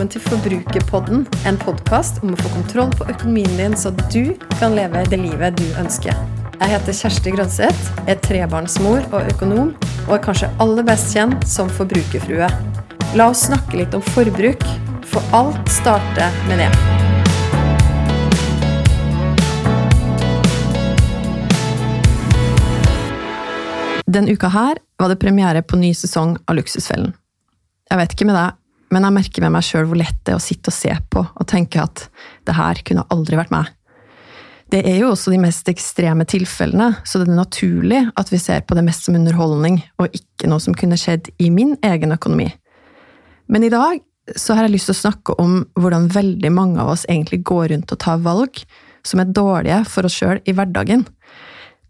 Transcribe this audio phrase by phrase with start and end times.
[0.00, 4.72] velkommen til Forbrukerpodden, en podkast om å få kontroll på økonomien din, så du kan
[4.72, 6.16] leve det livet du ønsker.
[6.54, 9.74] Jeg heter Kjersti Grønseth, er trebarnsmor og økonom,
[10.06, 12.48] og er kanskje aller best kjent som forbrukerfrue.
[13.12, 14.64] La oss snakke litt om forbruk,
[15.04, 16.70] for alt starter med det.
[24.08, 27.12] Den uka her var det premiere på ny sesong av Luksusfellen.
[27.90, 28.59] Jeg vet ikke med deg,
[28.90, 31.22] men jeg merker med meg sjøl hvor lett det er å sitte og se på
[31.22, 32.08] og tenke at
[32.48, 33.70] det her kunne aldri vært meg.
[34.70, 38.62] Det er jo også de mest ekstreme tilfellene, så det er naturlig at vi ser
[38.62, 42.46] på det mest som underholdning, og ikke noe som kunne skjedd i min egen økonomi.
[43.50, 43.98] Men i dag
[44.38, 47.72] så har jeg lyst til å snakke om hvordan veldig mange av oss egentlig går
[47.72, 48.62] rundt og tar valg
[49.06, 51.02] som er dårlige for oss sjøl i hverdagen.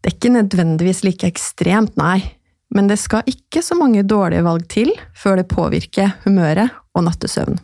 [0.01, 2.23] Det er ikke nødvendigvis like ekstremt, nei,
[2.73, 7.59] men det skal ikke så mange dårlige valg til før det påvirker humøret og nattesøvn.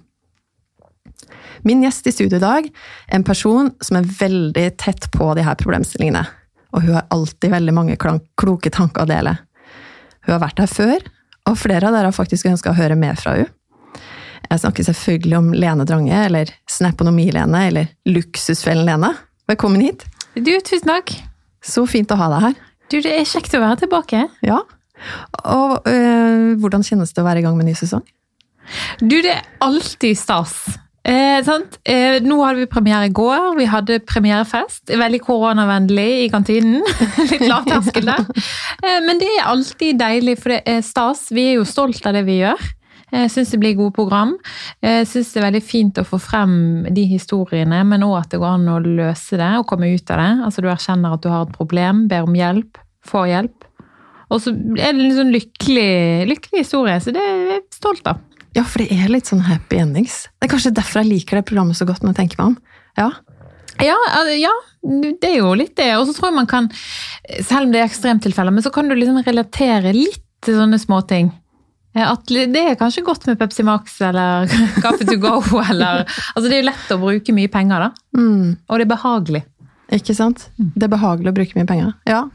[1.67, 5.45] Min gjest i studio i dag er en person som er veldig tett på de
[5.47, 6.23] her problemstillingene,
[6.75, 9.37] og hun har alltid veldig mange kloke tanker å dele.
[10.27, 11.07] Hun har vært her før,
[11.47, 13.53] og flere av dere har faktisk ønska å høre mer fra henne.
[14.47, 19.09] Jeg snakker selvfølgelig om Lene Drange, eller Snaponomi-Lene, eller Luksusfellen-Lene.
[19.51, 20.05] Velkommen hit.
[20.37, 21.11] Du, tusen takk.
[21.67, 22.61] Så fint å ha deg her.
[22.93, 24.21] Du, det er kjekt å være tilbake.
[24.47, 24.61] Ja,
[25.45, 28.05] og øh, hvordan kjennes det å være i gang med ny sesong?
[29.01, 30.59] Du, det er alltid stas.
[31.07, 33.53] Eh, eh, nå hadde vi premiere i går.
[33.61, 34.91] Vi hadde premierefest.
[34.91, 36.81] Veldig koronavennlig i kantinen.
[37.31, 38.25] Litt lavterskel der.
[38.83, 41.29] Eh, men det er alltid deilig, for det er stas.
[41.31, 42.73] Vi er jo stolt av det vi gjør.
[43.15, 44.33] Jeg syns det blir gode program.
[44.83, 46.57] Jeg syns det er veldig fint å få frem
[46.91, 50.19] de historiene, men òg at det går an å løse det og komme ut av
[50.25, 50.33] det.
[50.49, 53.69] Altså Du erkjenner at du har et problem, ber om hjelp, får hjelp.
[54.27, 58.19] Og så er det en sånn lykkelig, lykkelig historie, så det er jeg stolt av.
[58.57, 60.25] Ja, for det er litt sånn happy endings.
[60.41, 62.61] Det er kanskje derfor jeg liker det programmet så godt når jeg tenker meg om.
[62.97, 63.11] Ja.
[63.85, 63.97] Ja,
[64.33, 65.91] ja, det er jo litt det.
[65.99, 66.71] Og så tror jeg man kan,
[67.45, 71.29] selv om det er ekstremtilfeller, men så kan du liksom relatere litt til sånne småting.
[71.97, 74.51] At det er kanskje godt med Pepsi Max eller
[74.85, 78.19] Kaffe to go eller Altså det er jo lett å bruke mye penger, da.
[78.19, 78.57] Mm.
[78.69, 79.43] Og det er behagelig.
[79.97, 80.49] Ikke sant?
[80.59, 80.75] Mm.
[80.75, 81.95] Det er behagelig å bruke mye penger.
[82.09, 82.27] Ja.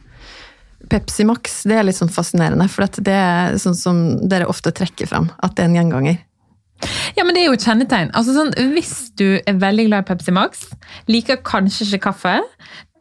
[0.92, 5.08] Pepsi Max det er litt sånn fascinerende, for det er sånn som dere ofte trekker
[5.10, 6.20] fram, at det er en gjenganger.
[7.16, 8.10] Ja, men det er jo et kjennetegn.
[8.18, 10.64] Altså sånn, Hvis du er veldig glad i Pepsi Max,
[11.12, 12.40] liker kanskje ikke kaffe,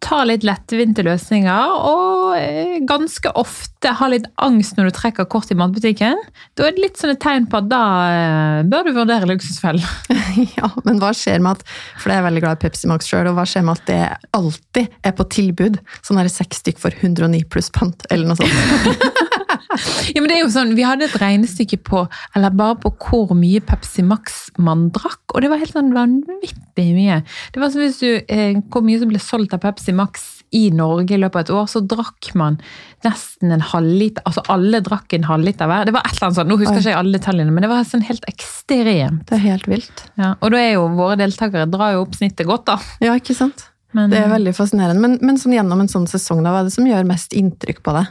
[0.00, 5.52] ta litt lettvinte løsninger og eh, ganske ofte ha litt angst når du trekker kort
[5.52, 6.18] i matbutikken,
[6.56, 9.84] da er det litt sånn et tegn på at da eh, bør du vurdere luksusfellen.
[10.58, 11.66] ja, men hva skjer med at
[12.00, 14.00] For jeg er veldig glad i Pepsi Max sjøl, og hva skjer med at det
[14.36, 15.80] alltid er på tilbud?
[16.00, 19.40] Sånn er det seks stykk for 109 pluss pant, eller noe sånt.
[20.14, 22.04] ja, men det er jo sånn, Vi hadde et regnestykke på
[22.36, 26.90] eller bare på hvor mye Pepsi Max man drakk, og det var helt sånn vanvittig
[26.96, 27.22] mye.
[27.54, 30.70] Det var som hvis du, eh, Hvor mye som ble solgt av Pepsi Max i
[30.74, 32.58] Norge i løpet av et år, så drakk man
[33.06, 35.86] nesten en halvliter Altså alle drakk en halvliter hver.
[35.86, 37.86] Det var et eller annet sånn, Nå husker ikke jeg alle detaljene, men det var
[37.86, 39.26] sånn helt ekstremt.
[39.30, 40.06] Det er helt vilt.
[40.20, 42.80] Ja, og da er jo våre deltakere drar jo opp snittet godt, da.
[43.04, 43.68] Ja, ikke sant.
[43.96, 45.02] Men, det er veldig fascinerende.
[45.02, 47.82] Men, men sånn gjennom en sånn sesong, da, hva er det som gjør mest inntrykk
[47.86, 48.10] på deg?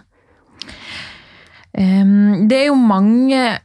[1.73, 3.59] Det er jo mange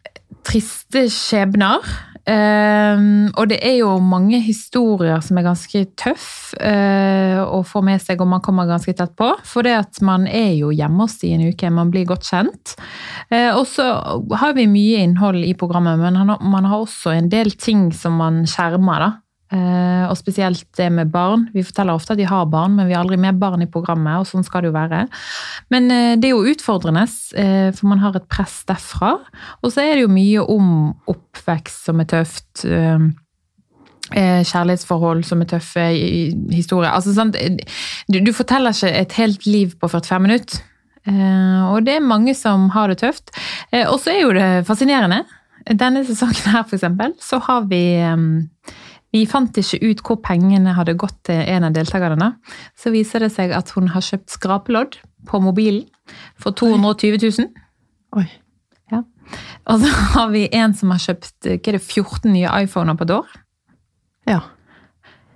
[0.44, 1.86] triste skjebner.
[2.24, 8.20] og det er jo mange historier som er ganske tøff uh, å få med seg,
[8.20, 9.30] og man kommer ganske tett på.
[9.44, 12.76] For det at man er jo hjemme hos i en uke, man blir godt kjent.
[13.32, 13.90] Uh, og så
[14.40, 18.44] har vi mye innhold i programmet, men man har også en del ting som man
[18.48, 19.04] skjermer.
[19.04, 19.12] da.
[19.54, 21.46] Eh, og spesielt det med barn.
[21.54, 24.18] Vi forteller ofte at de har barn, men vi har aldri med barn i programmet,
[24.18, 25.04] og sånn skal det jo være.
[25.74, 27.04] Men eh, det er jo utfordrende,
[27.38, 29.14] eh, for man har et press derfra.
[29.62, 30.72] Og så er det jo mye om
[31.10, 32.66] oppvekst som er tøft.
[34.14, 35.84] Kjærlighetsforhold som er tøffe,
[36.52, 37.38] historier altså, sant?
[38.12, 40.60] Du, du forteller ikke et helt liv på 45 minutter.
[41.72, 43.32] Og det er mange som har det tøft.
[43.88, 45.22] Og så er jo det fascinerende.
[45.72, 47.82] Denne sesongen her, for eksempel, så har vi
[49.14, 52.32] vi fant ikke ut hvor pengene hadde gått til en av deltakerne.
[52.78, 54.98] Så viser det seg at hun har kjøpt skrapelodd
[55.30, 55.84] på mobilen
[56.40, 57.52] for 220 000.
[58.18, 58.26] Oi.
[58.90, 59.04] Ja.
[59.70, 63.14] Og så har vi en som har kjøpt er det, 14 nye iPhoner på et
[63.20, 63.38] år.
[64.28, 64.40] Ja.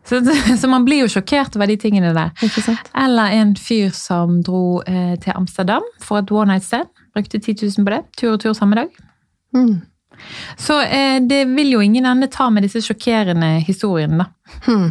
[0.09, 0.23] Så,
[0.61, 2.33] så, man blir jo sjokkert over de tingene der.
[2.43, 2.91] Ikke sant?
[2.97, 6.91] Eller en fyr som dro eh, til Amsterdam for et one night stand.
[7.15, 8.03] Brukte 10 000 på det.
[8.19, 8.91] Tur og tur samme dag.
[9.55, 9.79] Mm.
[10.59, 14.59] Så eh, det vil jo ingen ende ta med disse sjokkerende historiene, da.
[14.67, 14.91] Hmm.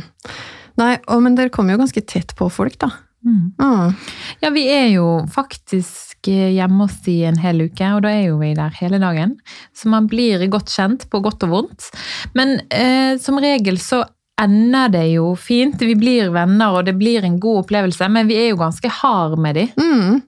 [0.78, 2.92] Nei, og, men dere kommer jo ganske tett på folk, da.
[3.26, 3.54] Mm.
[3.60, 3.94] Mm.
[4.40, 8.30] Ja, vi er jo faktisk eh, hjemme hos de en hel uke, og da er
[8.30, 9.36] jo vi der hele dagen.
[9.76, 11.90] Så man blir godt kjent på godt og vondt.
[12.38, 14.04] Men eh, som regel så
[14.40, 15.82] ender det jo fint.
[15.82, 19.38] Vi blir venner, og det blir en god opplevelse, men vi er jo ganske hard
[19.42, 19.68] med de.
[19.82, 20.22] Mm.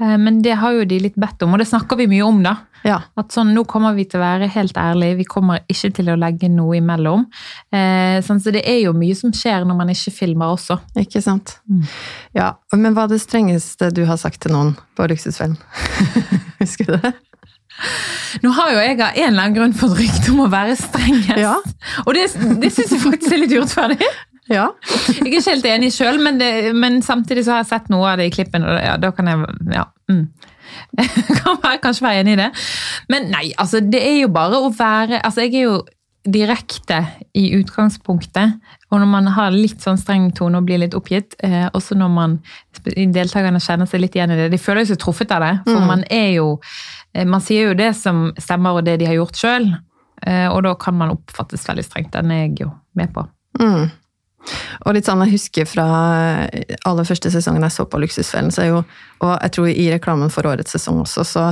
[0.00, 2.40] Eh, men det har jo de litt bedt om, og det snakker vi mye om,
[2.44, 2.56] da.
[2.84, 2.98] Ja.
[3.16, 6.18] At sånn, nå kommer vi til å være helt ærlige, vi kommer ikke til å
[6.20, 7.24] legge noe imellom.
[7.72, 10.76] Eh, sånn, så det er jo mye som skjer når man ikke filmer også.
[11.00, 11.56] Ikke sant.
[11.70, 11.86] Mm.
[12.36, 15.56] Ja, Men hva er det strengeste du har sagt til noen på Luksusfellen?
[16.60, 17.14] Husker du det?
[18.44, 21.40] Nå har jo jeg av en eller annen grunn fått rykte om å være strengest.
[21.40, 21.56] Ja.
[22.04, 22.28] Og det,
[22.60, 24.12] det syns jeg faktisk er litt urettferdig.
[24.52, 24.68] Ja.
[25.08, 26.42] Jeg er ikke helt enig sjøl, men,
[26.76, 29.30] men samtidig så har jeg sett noe av det i klippen, og ja, da kan
[29.30, 30.26] jeg ja, mm.
[31.40, 32.50] kan være, kanskje være enig i det.
[33.12, 35.76] Men nei, altså det er jo bare å være Altså jeg er jo
[36.24, 37.02] direkte
[37.36, 38.54] i utgangspunktet,
[38.88, 42.08] og når man har litt sånn streng tone og blir litt oppgitt, eh, også når
[42.14, 42.36] man
[42.96, 45.86] deltakerne kjenner seg litt igjen i det, de føler seg truffet av det, for Mm.
[45.90, 46.60] man er jo
[47.14, 49.68] eh, Man sier jo det som stemmer, og det de har gjort sjøl,
[50.26, 52.10] eh, og da kan man oppfattes veldig strengt.
[52.12, 53.28] Den er jeg jo med på.
[53.60, 53.90] Mm.
[54.84, 55.86] Og litt sånn, Jeg husker fra
[56.84, 58.82] aller første sesongen jeg så på Luksusfellen, så er jo,
[59.24, 61.46] og jeg tror i reklamen for årets sesong også, så,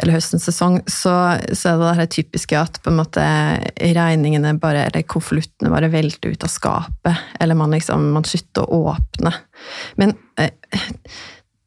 [0.00, 1.14] eller høstens sesong, så,
[1.52, 3.26] så er det det her typiske at på en måte
[3.80, 8.82] regningene bare, eller konvoluttene bare velter ut av skapet, eller man liksom, man slutter å
[8.94, 9.34] åpne.
[10.00, 10.54] Men eh,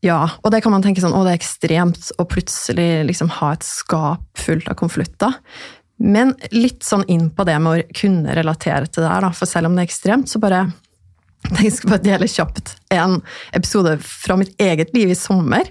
[0.06, 3.56] ja, og det kan man tenke sånn, å det er ekstremt å plutselig liksom ha
[3.56, 5.34] et skap fullt av konvolutter.
[5.98, 9.30] Men litt sånn inn på det med å kunne relatere til det her.
[9.34, 10.68] For selv om det er ekstremt, så bare
[11.62, 13.20] Jeg skal bare dele kjapt en
[13.56, 15.70] episode fra mitt eget liv i sommer.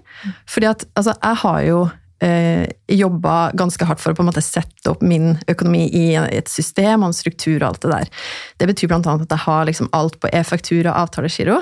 [0.49, 1.81] Fordi at altså, jeg har jo
[2.24, 6.48] eh, jobba ganske hardt for å på en måte sette opp min økonomi i et
[6.50, 8.12] system og en struktur og alt det der.
[8.60, 11.60] Det betyr annet at jeg har liksom alt på e-faktura og avtalegiro.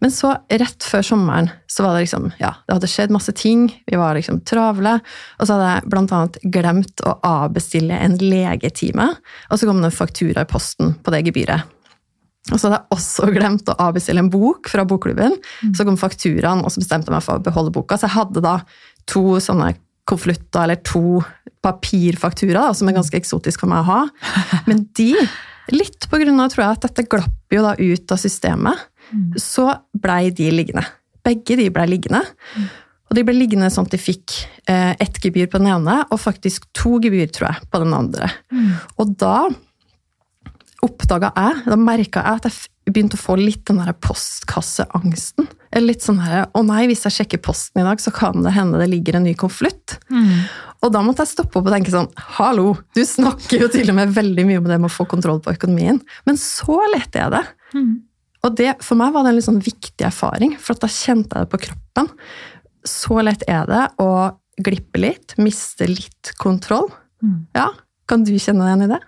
[0.00, 3.68] Men så, rett før sommeren, så var det liksom Ja, det hadde skjedd masse ting.
[3.86, 4.98] Vi var liksom travle.
[5.38, 9.10] Og så hadde jeg annet glemt å avbestille en legetime.
[9.50, 11.72] Og så kom det en faktura i posten på det gebyret.
[12.52, 15.34] Og så hadde jeg også glemt å avbestille en bok fra bokklubben.
[15.74, 17.98] Så kom fakturaen, og så bestemte jeg meg for å beholde boka.
[17.98, 18.60] Så jeg hadde da
[19.10, 19.72] to sånne
[20.08, 21.20] konvolutter, eller to
[21.66, 24.00] papirfakturaer, som er ganske eksotisk for meg å ha.
[24.68, 25.12] Men de,
[25.74, 28.86] litt på grunn av tror jeg, at dette glapp jo da ut av systemet,
[29.40, 30.86] så blei de liggende.
[31.26, 32.22] Begge de blei liggende.
[33.06, 34.34] Og de ble liggende sånn at de fikk
[34.70, 38.30] eh, ett gebyr på den ene, og faktisk to gebyr, tror jeg, på den andre.
[38.98, 39.36] Og da
[40.86, 45.48] oppdaga jeg, da merka jeg at jeg begynte å få litt den der postkasseangsten.
[45.72, 48.52] Eller litt sånn her Å nei, hvis jeg sjekker posten i dag, så kan det
[48.54, 49.96] hende det ligger en ny konvolutt.
[50.84, 52.08] Og da måtte jeg stoppe opp og tenke sånn
[52.38, 55.40] Hallo, du snakker jo til og med veldig mye om det med å få kontroll
[55.42, 55.98] på økonomien.
[56.28, 57.44] Men så lette jeg det.
[58.46, 61.34] Og det, for meg var det en litt sånn viktig erfaring, for at da kjente
[61.34, 62.10] jeg det på kroppen.
[62.86, 64.10] Så lett er det å
[64.62, 66.86] glippe litt, miste litt kontroll.
[67.56, 67.72] Ja,
[68.06, 69.00] Kan du kjenne deg igjen i det?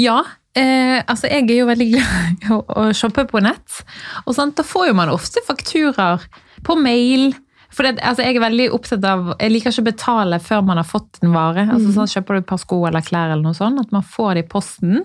[0.00, 0.22] Ja,
[0.56, 3.82] eh, altså jeg er jo veldig glad i å, å shoppe på nett.
[4.26, 6.24] Og sant, da får jo man ofte fakturaer
[6.66, 7.32] på mail.
[7.70, 10.80] For det, altså jeg er veldig opptatt av, jeg liker ikke å betale før man
[10.80, 11.68] har fått en vare.
[11.70, 14.32] Altså sånn, Kjøper du et par sko eller klær, eller noe sånt, at man får
[14.34, 15.04] det i posten,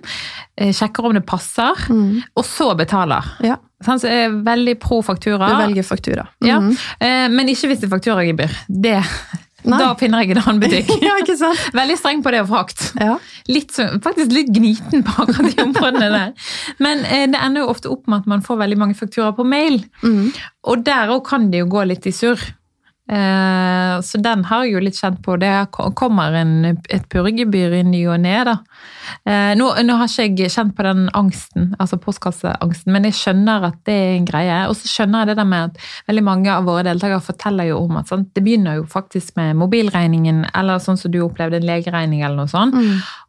[0.58, 3.22] eh, sjekker om det passer, og så betaler.
[3.46, 3.60] Ja.
[3.86, 5.52] Sånn, så jeg er veldig pro faktura.
[5.52, 6.26] Du velger faktura.
[6.42, 6.74] Ja, Mhm.
[7.06, 8.58] eh, men ikke hvis det er fakturagebyr.
[8.68, 8.98] Det,
[9.66, 9.80] Nei.
[9.82, 10.92] da finner jeg en annen butikk.
[11.08, 11.62] ja, ikke sant?
[11.80, 12.84] Veldig streng på det å frakt.
[13.02, 13.16] Ja.
[13.52, 16.52] Litt, faktisk litt gniten på akkurat de områdene der.
[16.84, 19.48] Men eh, det ender jo ofte opp med at man får veldig mange fakturaer på
[19.48, 19.82] mail.
[20.06, 20.30] Mm.
[20.72, 22.42] Og der òg kan det jo gå litt i surr.
[23.06, 25.36] Eh, så den har jeg jo litt kjent på.
[25.42, 28.56] Det kommer en, et purregebyr i ny og ne, da.
[29.30, 33.68] Eh, nå, nå har ikke jeg kjent på den angsten, altså postkasseangsten, men jeg skjønner
[33.70, 34.58] at det er en greie.
[34.72, 37.84] Og så skjønner jeg det der med at veldig mange av våre deltakere forteller jo
[37.84, 41.70] om at sant, det begynner jo faktisk med mobilregningen, eller sånn som du opplevde en
[41.70, 42.76] legeregning eller noe sånt.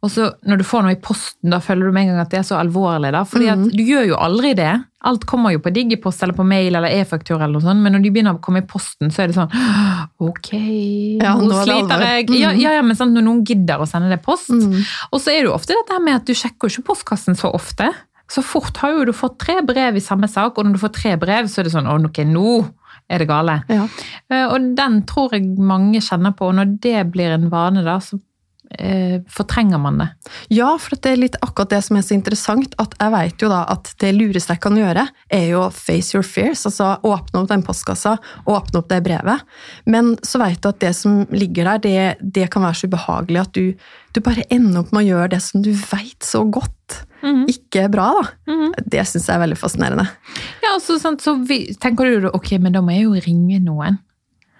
[0.01, 2.33] Og så når du får noe i posten, da føler du med en gang at
[2.33, 3.13] det er så alvorlig.
[3.13, 4.73] da, fordi at du gjør jo aldri det.
[5.05, 8.01] Alt kommer jo på digipost eller på mail eller e-faktura, eller noe sånt, men når
[8.01, 9.51] de begynner å komme i posten, så er det sånn
[10.25, 10.49] Ok,
[11.21, 12.29] Ja, nå nå er sliter jeg.
[12.41, 14.49] Ja, ja, ja, men sant, når noen gidder å sende det post.
[14.49, 14.79] Mm.
[15.11, 17.91] Og så er det jo ofte dette med at du sjekker ikke postkassen så ofte.
[18.27, 20.93] Så fort har jo du fått tre brev i samme sak, og når du får
[20.97, 22.57] tre brev, så er det sånn ok, nå
[23.07, 23.59] er det gale.
[23.71, 23.85] Ja.
[24.33, 27.99] Eh, Og den tror jeg mange kjenner på, og når det blir en vane, da,
[28.03, 28.17] så
[28.77, 30.07] eh, fortrenger man det.
[30.53, 33.49] Ja, for det er litt akkurat det som er så interessant, at jeg vet jo
[33.51, 37.51] da at det lureste jeg kan gjøre, er jo face your fears, altså åpne opp
[37.51, 39.45] den postkassa, åpne opp det brevet.
[39.85, 43.43] Men så vet du at det som ligger der, det, det kan være så ubehagelig
[43.43, 43.73] at du,
[44.13, 46.73] du bare ender opp med å gjøre det som du vet så godt
[47.23, 47.47] Mhm.
[47.49, 48.53] ikke er bra, da.
[48.53, 48.73] Mhm.
[48.85, 50.07] Det syns jeg er veldig fascinerende.
[50.63, 53.59] Ja, altså, så, sant, så vi, tenker du ok, men da må jeg jo ringe
[53.63, 53.97] noen.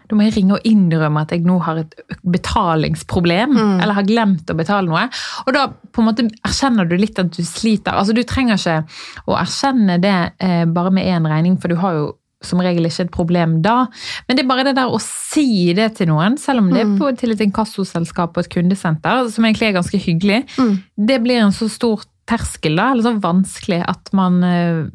[0.08, 3.82] Da må jeg ringe og innrømme at jeg nå har et betalingsproblem, Mm.
[3.82, 5.10] eller har glemt å betale noe.
[5.46, 7.94] Og da på en måte erkjenner du litt at du sliter.
[7.94, 8.86] Altså Du trenger ikke
[9.28, 13.02] å erkjenne det eh, bare med én regning, for du har jo som regel ikke
[13.08, 13.88] et problem da.
[14.28, 16.86] Men det er bare det der å si det til noen, selv om det er
[16.86, 16.98] Mm.
[17.00, 20.84] på, til et inkassoselskap og et kundesenter, som egentlig er ganske hyggelig, Mm.
[21.06, 24.86] det blir en så stor terskel, da, eller så vanskelig, at man eh,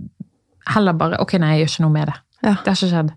[0.68, 2.14] heller bare Ok, nei, jeg gjør ikke noe med det.
[2.42, 2.56] Ja.
[2.64, 3.10] Det har ikke skjedd.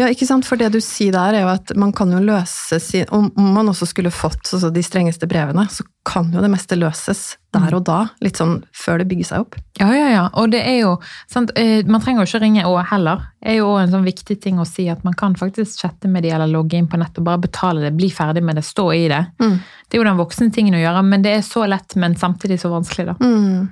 [0.00, 0.46] Ja, ikke sant?
[0.48, 3.70] For det du sier der, er jo at man kan jo løse sin Om man
[3.70, 7.84] også skulle fått altså, de strengeste brevene, så kan jo det meste løses der og
[7.86, 7.98] da.
[8.24, 9.58] Litt sånn før det bygger seg opp.
[9.78, 10.24] Ja, ja, ja.
[10.40, 10.96] Og det er jo
[11.30, 13.28] sant, eh, Man trenger jo ikke ringe òg heller.
[13.38, 16.26] Det er jo en sånn viktig ting å si at man kan faktisk chatte med
[16.26, 18.88] de eller logge inn på nett og bare betale det, bli ferdig med det, stå
[18.96, 19.22] i det.
[19.38, 19.60] Mm.
[19.86, 22.58] Det er jo den voksne tingen å gjøre, men det er så lett, men samtidig
[22.62, 23.16] så vanskelig, da.
[23.22, 23.70] Mm.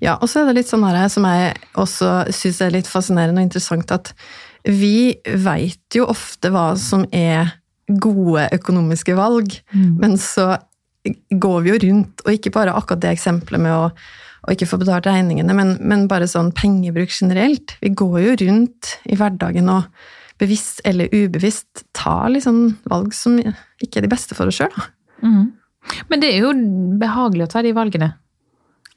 [0.00, 3.42] Ja, og så er det litt sånn her, som jeg også syns er litt fascinerende
[3.42, 4.12] og interessant, at
[4.64, 7.52] vi veit jo ofte hva som er
[8.00, 9.98] gode økonomiske valg, Mm.
[9.98, 10.56] men så
[11.32, 13.90] går vi jo rundt, og ikke bare akkurat det eksempelet med å,
[14.44, 17.76] å ikke få betalt regningene, men, men bare sånn pengebruk generelt.
[17.80, 19.84] Vi går jo rundt i hverdagen og
[20.40, 24.72] bevisst eller ubevisst tar liksom valg som ikke er de beste for oss sjøl.
[25.22, 25.52] Mhm.
[26.10, 26.52] Men det er jo
[27.00, 28.12] behagelig å ta de valgene.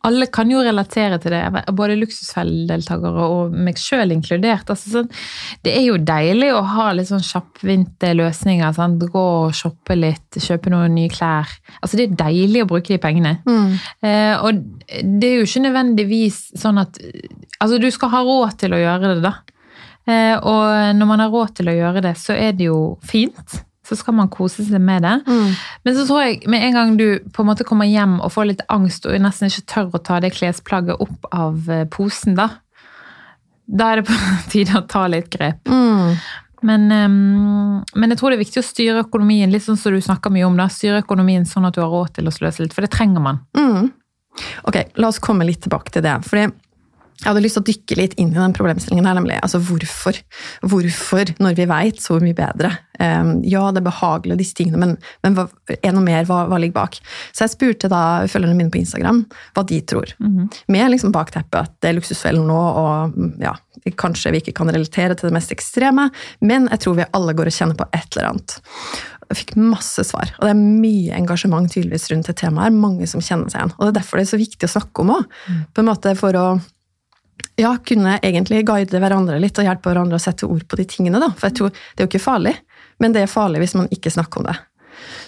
[0.03, 1.41] Alle kan jo relatere til det,
[1.71, 4.67] både Luksusfellen-deltakere og meg sjøl inkludert.
[4.73, 5.07] Altså, sånn,
[5.63, 8.75] det er jo deilig å ha litt sånn kjappvinte løsninger.
[8.75, 9.05] Sant?
[9.13, 11.47] Gå og shoppe litt, kjøpe noen nye klær.
[11.79, 13.37] Altså, det er deilig å bruke de pengene.
[14.03, 14.59] Eh, og
[14.91, 16.99] det er jo ikke nødvendigvis sånn at
[17.63, 19.37] Altså, du skal ha råd til å gjøre det, da.
[20.03, 23.61] Eh, og når man har råd til å gjøre det, så er det jo fint.
[23.83, 25.15] Så skal man kose seg med det.
[25.83, 28.47] Men så tror jeg med en gang du på en måte kommer hjem og får
[28.47, 32.47] litt angst og nesten ikke tør å ta det klesplagget opp av eh, posen, da.
[33.67, 34.15] Da er det på
[34.53, 35.67] tide å ta litt grep.
[35.67, 36.15] Mm.
[36.63, 39.99] Men, ehm, men jeg tror det er viktig å styre økonomien litt sånn som du
[40.03, 40.55] snakker mye om.
[40.57, 43.23] da, Styre økonomien sånn at du har råd til å sløse litt, for det trenger
[43.23, 43.43] man.
[43.57, 43.91] Mm.
[44.69, 46.15] Ok, la oss komme litt tilbake til det.
[46.25, 46.47] Fordi
[47.23, 50.17] jeg hadde lyst til å dykke litt inn i den problemstillingen her, nemlig altså hvorfor.
[50.67, 52.73] Hvorfor, når vi veit så mye bedre.
[52.99, 55.47] Um, ja, det er behagelig og disse tingene, men, men hva,
[55.79, 56.27] er noe mer?
[56.27, 56.99] Hva, hva ligger bak?
[57.31, 59.23] Så jeg spurte da følgerne mine på Instagram
[59.55, 60.11] hva de tror.
[60.71, 63.55] Med liksom bakteppet at det er luksusfellen nå, og ja,
[63.99, 66.09] kanskje vi ikke kan relatere til det mest ekstreme,
[66.43, 68.59] men jeg tror vi alle går og kjenner på et eller annet.
[69.31, 72.67] Jeg fikk masse svar, og det er mye engasjement tydeligvis rundt det temaet.
[72.67, 73.73] her, Mange som kjenner seg igjen.
[73.79, 75.39] Og det er derfor det er så viktig å snakke om òg.
[75.83, 76.45] Måte for å
[77.59, 81.21] ja, kunne egentlig guide hverandre litt og hjelpe hverandre å sette ord på de tingene.
[81.21, 81.31] Da.
[81.37, 82.55] For jeg tror det er jo ikke farlig,
[83.03, 84.55] men det er farlig hvis man ikke snakker om det.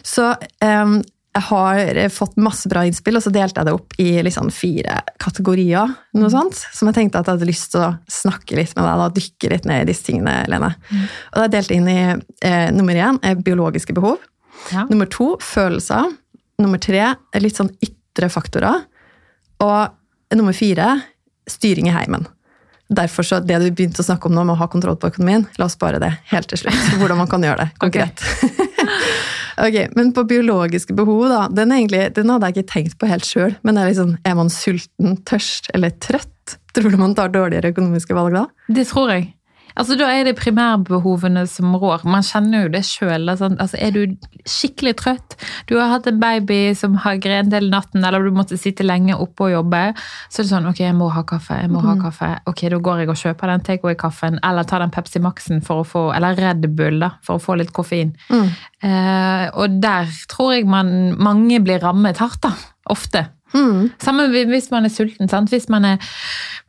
[0.06, 0.32] Så
[0.64, 1.00] um,
[1.36, 5.02] jeg har fått masse bra innspill, og så delte jeg det opp i liksom fire
[5.20, 5.92] kategorier.
[6.16, 9.02] noe sånt, Som jeg tenkte at jeg hadde lyst til å snakke litt med deg
[9.02, 10.72] da, dykke litt ned i disse tingene, Lene.
[11.34, 14.24] Og det er delt inn i eh, nummer én er biologiske behov.
[14.72, 14.86] Ja.
[14.88, 16.08] Nummer to følelser.
[16.64, 17.12] Nummer tre
[17.44, 18.86] litt sånn ytre faktorer.
[19.66, 20.94] Og nummer fire
[21.50, 22.28] styring i heimen.
[22.88, 25.48] Derfor så det du begynte å snakke om nå, med å ha kontroll på økonomien,
[25.58, 26.84] la oss spare det helt til slutt.
[27.00, 28.22] Hvordan man kan gjøre det konkret.
[29.66, 33.26] ok, Men på biologiske behov, da, den, egentlig, den hadde jeg ikke tenkt på helt
[33.26, 33.56] sjøl.
[33.66, 36.60] Men er, liksom, er man sulten, tørst eller trøtt?
[36.76, 38.46] Tror du man tar dårligere økonomiske valg da?
[38.70, 39.32] Det tror jeg.
[39.78, 42.06] Altså, Da er det primærbehovene som rår.
[42.08, 43.28] Man kjenner jo det sjøl.
[43.30, 44.16] Altså, er du
[44.48, 45.36] skikkelig trøtt,
[45.68, 49.16] du har hatt en baby som har grent hele natten, eller du måtte sitte lenge
[49.18, 49.82] oppe og jobbe,
[50.30, 51.58] så er det sånn ok, jeg må ha kaffe.
[51.62, 52.30] jeg må ha kaffe.
[52.48, 55.88] Ok, Da går jeg og kjøper den takeaway-kaffen, eller tar den Pepsi Max-en for å
[55.88, 58.16] få, eller Red Bull da, for å få litt koffein.
[58.84, 62.54] Eh, og der tror jeg man, mange blir rammet hardt, da.
[62.90, 63.26] Ofte.
[64.04, 65.30] Samme hvis man er sulten.
[65.32, 65.50] Sant?
[65.54, 65.98] Hvis man er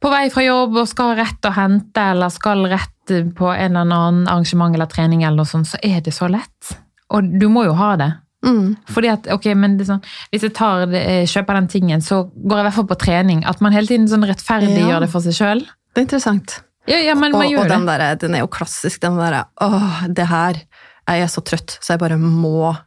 [0.03, 2.93] på vei fra jobb og skal rett og hente, eller skal rett
[3.37, 6.77] på en eller annen arrangement eller trening, eller sånt, så er det så lett.
[7.15, 8.13] Og du må jo ha det.
[8.47, 8.77] Mm.
[8.93, 10.85] Fordi at, ok, men sånn, Hvis jeg tar
[11.27, 13.45] kjøper den tingen, så går jeg i hvert fall på trening.
[13.49, 15.01] At man hele tiden sånn rettferdiggjør Ja.
[15.03, 15.65] det for seg sjøl.
[15.95, 16.61] Det er interessant.
[16.87, 20.05] Ja, ja, men Og, man og den, der, den er jo klassisk, den derre Åh,
[20.07, 20.61] det her
[21.09, 22.79] Jeg er så trøtt, så jeg bare må eh,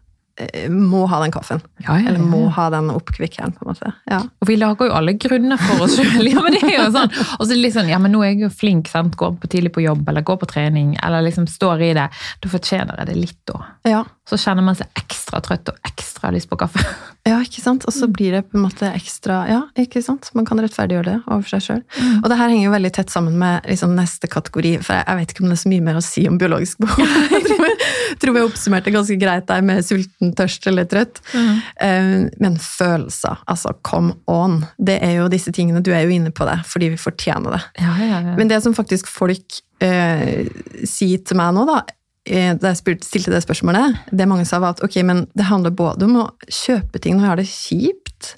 [0.72, 1.62] må ha den kaffen.
[1.84, 3.92] Ja, ja, Eller må ha den oppkvikkeren, på en måte.
[4.10, 4.22] Ja.
[4.42, 6.30] Og vi lager jo alle grunner for oss sjøl.
[6.30, 7.12] Ja, men det er jo sånn.
[7.40, 9.18] Og så litt sånn, ja, men nå er jeg jo flink, sant?
[9.20, 12.08] går på tidlig på jobb, eller går på trening, eller liksom står i det.
[12.44, 13.64] Da fortjener jeg det litt, da.
[13.90, 14.04] ja.
[14.30, 16.84] Så kjenner man seg ekstra trøtt og ekstra lyst på kaffe.
[17.28, 17.84] Ja, ikke sant?
[17.86, 18.14] Og så Mm.
[18.16, 20.30] blir det på en måte ekstra Ja, ikke sant?
[20.34, 21.82] Man kan rettferdiggjøre det overfor seg sjøl.
[22.00, 22.24] Mm.
[22.24, 25.20] Og det her henger jo veldig tett sammen med liksom neste kategori, for jeg, jeg
[25.20, 27.04] vet ikke om det er så mye mer å si om biologisk behov.
[27.36, 27.78] Jeg tror jeg,
[28.24, 31.20] tror jeg oppsummerte ganske greit der med sulten, tørst eller trøtt.
[31.36, 31.52] Mm.
[31.86, 34.64] Eh, Men følelser, altså come on.
[34.80, 37.62] Det er jo disse tingene, du er jo inne på det, fordi vi fortjener det.
[37.84, 38.36] Ja, ja, ja.
[38.40, 40.48] Men det som faktisk folk eh,
[40.88, 41.82] sier til meg nå, da,
[42.28, 46.06] da jeg stilte det spørsmålet, det mange sa var at ok, men det handler både
[46.06, 48.34] om å kjøpe ting når vi har det kjipt,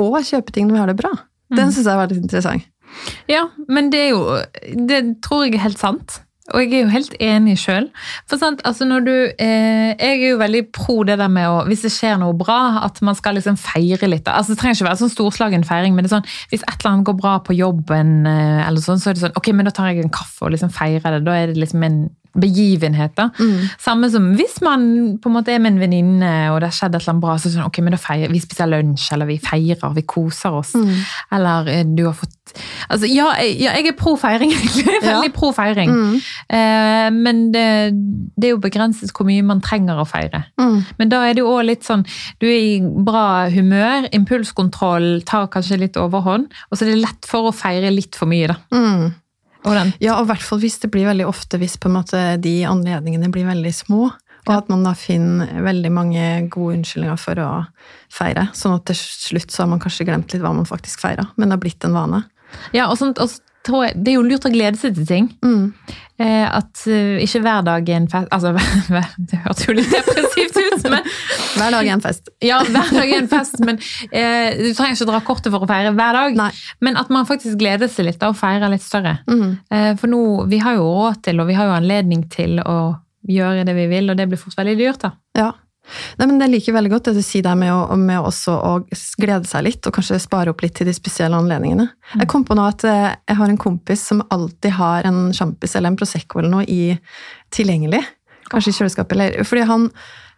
[0.00, 1.12] og kjøpe ting når vi har det bra.
[1.54, 2.70] Den syns jeg var litt interessant.
[3.30, 4.20] Ja, men det er jo
[4.86, 6.20] Det tror jeg er helt sant.
[6.52, 7.86] Og jeg er jo helt enig sjøl.
[8.28, 11.62] For sant, altså når du eh, Jeg er jo veldig pro det der med å
[11.68, 14.28] Hvis det skjer noe bra, at man skal liksom feire litt.
[14.28, 16.92] Altså Det trenger ikke være sånn storslagen feiring, men det er sånn, hvis et eller
[16.92, 19.72] annet går bra på jobben, eh, eller sånn, så er det sånn Ok, men da
[19.74, 21.24] tar jeg en kaffe og liksom feirer det.
[21.26, 21.98] Da er det liksom en
[22.34, 23.14] begivenhet.
[23.16, 23.28] da.
[23.80, 26.94] Samme som hvis man på en måte er med en venninne, og det har skjedd
[26.96, 29.38] et eller annet bra, så sånn, ok, men da feirer vi spiser lunsj, eller vi
[29.42, 30.74] feirer, vi koser oss.
[31.34, 32.32] Eller eh, du har fått
[32.92, 34.98] Altså, ja, ja, jeg er pro feiring, egentlig.
[35.02, 35.90] Veldig pro feiring.
[36.52, 37.64] Eh, men det,
[38.36, 40.44] det er jo begrenset hvor mye man trenger å feire.
[40.60, 40.76] Mm.
[41.00, 42.04] Men da er det jo også litt sånn
[42.42, 47.28] Du er i bra humør, impulskontroll tar kanskje litt overhånd, og så er det lett
[47.28, 48.60] for å feire litt for mye, da.
[49.64, 49.94] Og den.
[50.02, 52.58] Ja, og i hvert fall hvis det blir veldig ofte hvis på en måte de
[52.68, 54.10] anledningene blir veldig små,
[54.44, 57.48] og at man da finner veldig mange gode unnskyldninger for å
[58.12, 58.50] feire.
[58.56, 61.48] Sånn at til slutt så har man kanskje glemt litt hva man faktisk feira, men
[61.48, 62.20] det har blitt en vane.
[62.76, 63.32] Ja, og sånt, og
[63.64, 65.30] jeg, Det er jo lurt å glede seg til ting.
[65.40, 65.72] Mm.
[66.20, 68.52] Eh, at uh, ikke hver dag er en fest Altså,
[69.30, 71.00] det hørtes jo litt depressivt ut, men
[71.54, 72.30] Hver dag er en fest.
[72.44, 73.78] Ja, hver dag er en fest, men
[74.10, 76.38] eh, du trenger ikke å dra kortet for å feire hver dag.
[76.38, 76.50] Nei.
[76.84, 79.18] Men at man faktisk gleder seg litt da, og feirer litt større.
[79.30, 79.50] Mm.
[79.70, 82.78] Eh, for nå, vi har jo råd til, og vi har jo anledning til å
[83.28, 85.14] gjøre det vi vil, og det blir fort veldig dyrt, da.
[85.38, 85.52] Ja.
[86.16, 88.72] Nei, men Jeg liker veldig godt det du sier der med, å, med også å
[89.20, 91.90] glede seg litt, og kanskje spare opp litt til de spesielle anledningene.
[92.16, 95.76] Jeg kom på nå at eh, jeg har en kompis som alltid har en sjampis
[95.76, 96.96] eller en Prosecco eller noe i
[97.54, 98.00] tilgjengelig.
[98.50, 99.16] Kanskje i kjøleskapet.
[99.16, 99.88] Eller, fordi han,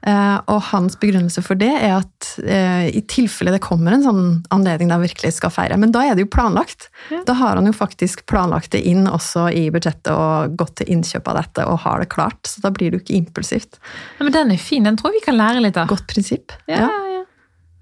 [0.07, 4.91] og hans begrunnelse for det er at eh, i tilfelle det kommer en sånn anledning
[4.91, 6.89] der han virkelig skal feire, men da er det jo planlagt.
[7.11, 7.25] Ja.
[7.27, 11.33] Da har han jo faktisk planlagt det inn også i budsjettet og gått til innkjøp
[11.33, 12.39] av dette og har det klart.
[12.47, 13.81] Så da blir det jo ikke impulsivt.
[14.19, 15.91] Ja, men den er fin, den tror jeg vi kan lære litt av.
[15.91, 16.55] Godt prinsipp.
[16.71, 17.25] Ja, ja, ja.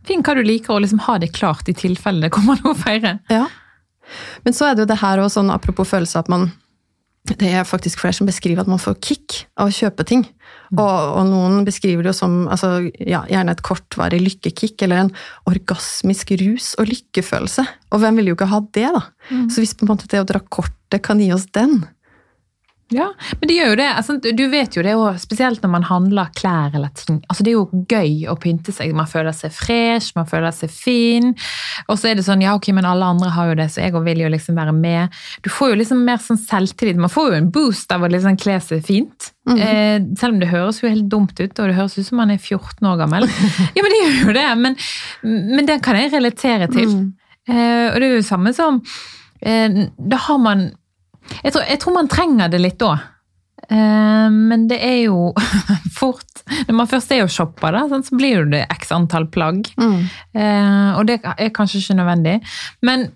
[0.09, 2.81] Finn hva du liker, og liksom ha det klart i tilfelle det kommer noe å
[2.81, 3.19] feire.
[3.33, 3.47] Ja.
[4.45, 6.51] Men så er det jo det her også, sånn apropos følelse, at man
[7.25, 10.27] det er faktisk flere som beskriver at man får kick av å kjøpe ting.
[10.75, 15.13] Og, og noen beskriver det jo som altså, ja, gjerne et kortvarig lykkekick, eller en
[15.49, 17.65] orgasmisk rus og lykkefølelse.
[17.95, 19.05] Og hvem vil jo ikke ha det, da?
[19.49, 21.81] Så hvis på en måte det å dra kortet kan gi oss den
[22.95, 23.09] Ja,
[23.41, 23.89] men det gjør jo det.
[23.99, 27.19] Altså, du vet jo det, òg, spesielt når man handler klær eller ting.
[27.29, 28.93] Altså, det er jo gøy å pynte seg.
[28.97, 31.33] Man føler seg fresh, man føler seg fin.
[31.89, 33.97] Og så er det sånn, ja ok, men alle andre har jo det, så jeg
[34.07, 35.17] vil jo liksom være med.
[35.45, 37.01] Du får jo liksom mer sånn selvtillit.
[37.01, 39.33] Man får jo en boost av å liksom kle seg fint.
[39.61, 42.31] eh, selv om det høres jo helt dumt ut, og det høres ut som man
[42.33, 43.27] er 14 år gammel.
[43.77, 44.47] ja, men det gjør jo det.
[44.63, 44.79] Men,
[45.59, 46.95] men den kan jeg relatere til.
[47.49, 48.79] Eh, og det er jo det samme som
[49.45, 50.71] eh, Da har man
[51.43, 52.95] jeg tror, jeg tror man trenger det litt da.
[53.69, 55.31] Eh, men det er jo
[55.99, 59.71] fort Når man først er og shopper, da, sånn, så blir det x antall plagg.
[60.37, 62.35] Eh, og det er kanskje ikke nødvendig.
[62.85, 63.09] Men,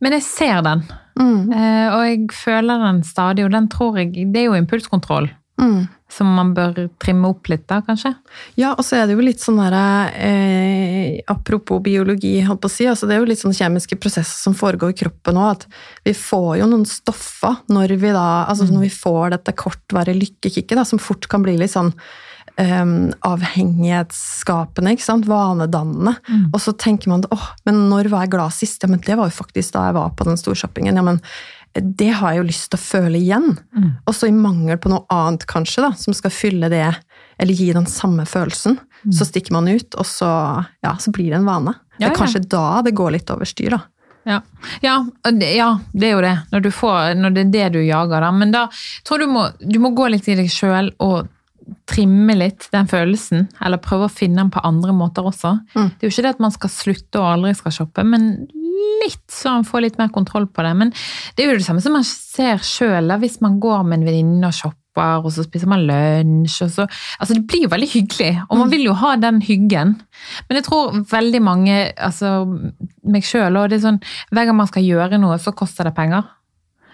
[0.00, 0.86] men jeg ser den.
[1.18, 1.52] Mm.
[1.52, 5.28] Eh, og jeg føler den stadig, og den tror jeg Det er jo impulskontroll.
[5.60, 5.88] Mm.
[6.08, 8.14] Som man bør trimme opp litt da, kanskje.
[8.56, 12.72] Ja, og så er det jo litt sånn derre eh, Apropos biologi, holdt på å
[12.72, 12.86] si.
[12.88, 15.58] Altså det er jo litt sånn kjemiske prosesser som foregår i kroppen òg.
[15.58, 20.16] At vi får jo noen stoffer når vi da Altså når vi får dette kortvarige
[20.22, 21.92] lykkekicket, da, som fort kan bli litt sånn
[22.58, 25.28] um, avhengighetsskapende, ikke sant?
[25.28, 26.16] vanedannende.
[26.52, 28.82] Og så tenker man åh, men når var jeg glad sist?
[28.82, 30.98] Ja, men det var jo faktisk da jeg var på den storshoppingen.
[30.98, 31.22] Ja, men
[31.82, 33.50] det har jeg jo lyst til å føle igjen.
[33.76, 33.90] Mm.
[34.06, 36.86] Og så i mangel på noe annet, kanskje, da, som skal fylle det,
[37.38, 38.78] eller gi den samme følelsen,
[39.14, 40.30] så stikker man ut, og så,
[40.84, 41.76] ja, så blir det en vane.
[41.76, 41.86] Mm.
[41.98, 43.84] Ja, det er kanskje da det går litt over styr, da.
[44.28, 44.42] Ja.
[44.84, 46.34] Ja, ja, det er jo det.
[46.52, 48.20] Når, du får, når det er det du jager.
[48.20, 48.30] Da.
[48.34, 48.66] Men da
[49.06, 51.30] tror jeg du må, du må gå litt i deg sjøl og
[51.88, 53.46] trimme litt den følelsen.
[53.64, 55.54] Eller prøve å finne den på andre måter også.
[55.72, 55.88] Mm.
[55.94, 58.28] Det er jo ikke det at man skal slutte og aldri skal shoppe, men
[59.04, 60.74] litt sånn få litt mer kontroll på det.
[60.78, 60.92] Men
[61.36, 64.50] det er jo det samme som man ser sjøl hvis man går med en venninne
[64.50, 64.84] og shopper.
[64.98, 66.56] Og så spiser man lunsj.
[66.64, 66.86] og så,
[67.20, 69.94] altså Det blir jo veldig hyggelig, og man vil jo ha den hyggen.
[70.48, 72.32] Men jeg tror veldig mange, altså
[73.06, 74.02] meg sjøl, og det er sånn
[74.34, 76.26] hver gang man skal gjøre noe, så koster det penger.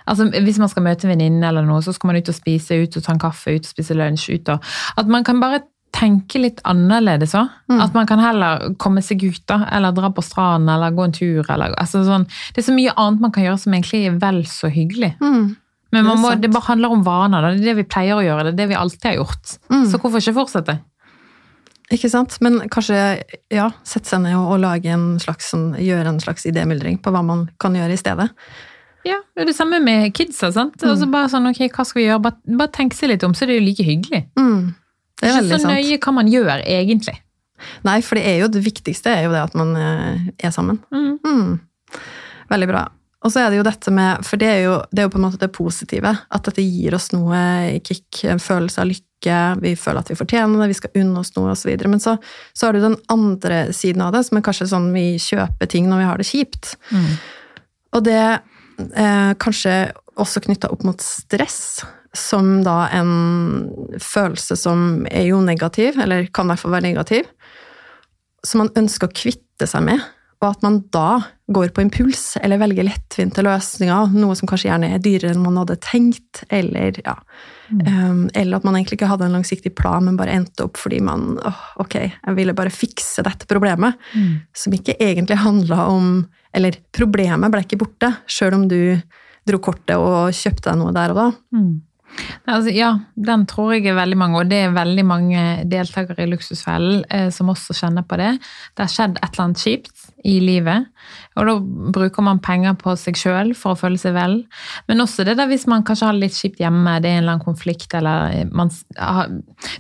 [0.05, 2.77] Altså Hvis man skal møte en venninne, eller noe, så skal man ut og spise,
[2.77, 4.35] ut og ta en kaffe, ut og spise lunsj.
[4.37, 7.51] ut og, At man kan bare tenke litt annerledes òg.
[7.71, 7.81] Mm.
[7.85, 11.15] At man kan heller komme seg ut, da, eller dra på stranden, eller gå en
[11.15, 11.45] tur.
[11.45, 12.27] Eller, altså sånn.
[12.55, 15.15] Det er så mye annet man kan gjøre som egentlig er vel så hyggelig.
[15.23, 15.55] Mm.
[15.95, 17.45] Men Det man må, det bare handler om vaner.
[17.45, 17.53] Da.
[17.55, 19.57] Det er det vi pleier å gjøre, det er det vi alltid har gjort.
[19.71, 19.87] Mm.
[19.93, 20.79] Så hvorfor ikke fortsette?
[21.95, 22.39] Ikke sant?
[22.43, 22.99] Men kanskje
[23.53, 27.23] ja, sette seg ned og, lage en slags, sånn, gjøre en slags idémyldring på hva
[27.23, 28.31] man kan gjøre i stedet.
[29.05, 30.49] Ja, det er det samme med kidsa.
[30.51, 30.81] sant?
[30.81, 30.91] Mm.
[30.91, 32.25] Og så bare sånn, ok, hva skal vi gjøre?
[32.25, 34.23] Bare, bare tenke seg litt om, så det er jo like hyggelig.
[34.41, 34.73] Mm.
[35.21, 35.73] Det er ikke så sant.
[35.73, 37.17] nøye hva man gjør, egentlig.
[37.87, 40.81] Nei, for det er jo det viktigste er jo det at man eh, er sammen.
[40.93, 41.19] Mm.
[41.25, 42.01] Mm.
[42.51, 42.85] Veldig bra.
[43.25, 45.21] Og så er det jo dette med For det er jo, det er jo på
[45.21, 46.13] en måte det positive.
[46.13, 47.39] At dette gir oss noe
[47.87, 51.33] kick, en følelse av lykke, vi føler at vi fortjener det, vi skal unne oss
[51.39, 51.73] noe osv.
[51.89, 52.19] Men så,
[52.53, 55.89] så har du den andre siden av det, som er kanskje sånn vi kjøper ting
[55.89, 56.75] når vi har det kjipt.
[56.93, 57.11] Mm.
[57.97, 59.79] Og det eh, kanskje
[60.21, 61.63] også knytta opp mot stress,
[62.15, 63.15] som da en
[64.01, 67.31] følelse som er jo negativ, eller kan i hvert fall være negativ,
[68.45, 70.03] som man ønsker å kvitte seg med,
[70.43, 71.23] og at man da
[71.55, 75.57] går på impuls, eller velger lettvinte løsninger, noe som kanskje gjerne er dyrere enn man
[75.63, 77.15] hadde tenkt, eller ja
[77.71, 81.01] um, Eller at man egentlig ikke hadde en langsiktig plan, men bare endte opp fordi
[81.05, 84.43] man åh, ok, jeg ville bare fikse dette problemet, Mm.
[84.53, 89.01] som ikke egentlig handla om Eller problemet ble ikke borte, sjøl om du
[89.49, 91.25] dro kortet og kjøpte deg noe der og da.
[91.57, 91.73] Mm.
[92.47, 96.31] Altså, ja, den tror jeg er veldig mange, og det er veldig mange deltakere i
[96.31, 98.31] Luksusfellen eh, som også kjenner på det.
[98.77, 100.87] Det har skjedd et eller annet kjipt i livet,
[101.37, 101.55] og da
[101.97, 104.37] bruker man penger på seg sjøl for å føle seg vel.
[104.89, 107.25] Men også det der hvis man kanskje har det litt kjipt hjemme, det er en
[107.25, 109.35] eller annen konflikt, eller eh, man, har-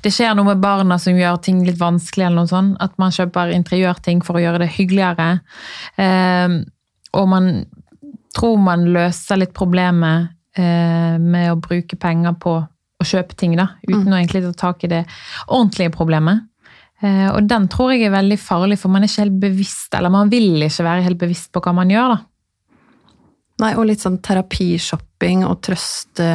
[0.04, 3.14] det skjer noe med barna som gjør ting litt vanskelig, eller noe sånt, at man
[3.14, 5.30] kjøper interiørting for å gjøre det hyggeligere.
[6.00, 6.60] Eh,
[7.14, 7.52] og man
[8.34, 12.52] tror man løser litt problemet med å bruke penger på
[13.04, 15.00] å kjøpe ting, da, uten å egentlig ta tak i det
[15.48, 16.44] ordentlige problemet.
[17.04, 20.12] Eh, og den tror jeg er veldig farlig, for man er ikke helt bevisst, eller
[20.14, 22.22] man vil ikke være helt bevisst på hva man gjør, da.
[23.62, 26.26] Nei, og litt sånn terapishopping og trøste...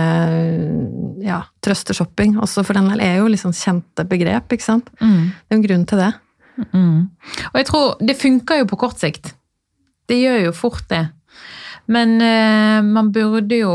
[1.19, 4.87] Ja, trøsteshopping også, for den del er jo litt sånn kjente begrep, ikke sant?
[4.95, 6.13] Det er jo en grunn til det.
[6.71, 7.01] Mm.
[7.49, 9.33] Og jeg tror det funker jo på kort sikt.
[10.07, 11.03] Det gjør jo fort det.
[11.91, 13.73] Men eh, man burde jo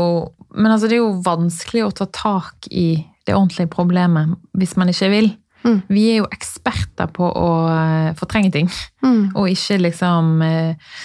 [0.55, 2.87] Men altså, det er jo vanskelig å ta tak i
[3.25, 5.31] det ordentlige problemet hvis man ikke vil.
[5.65, 5.79] Mm.
[5.89, 8.69] Vi er jo eksperter på å eh, fortrenge ting,
[9.05, 9.31] Mm.
[9.37, 10.97] og ikke liksom eh,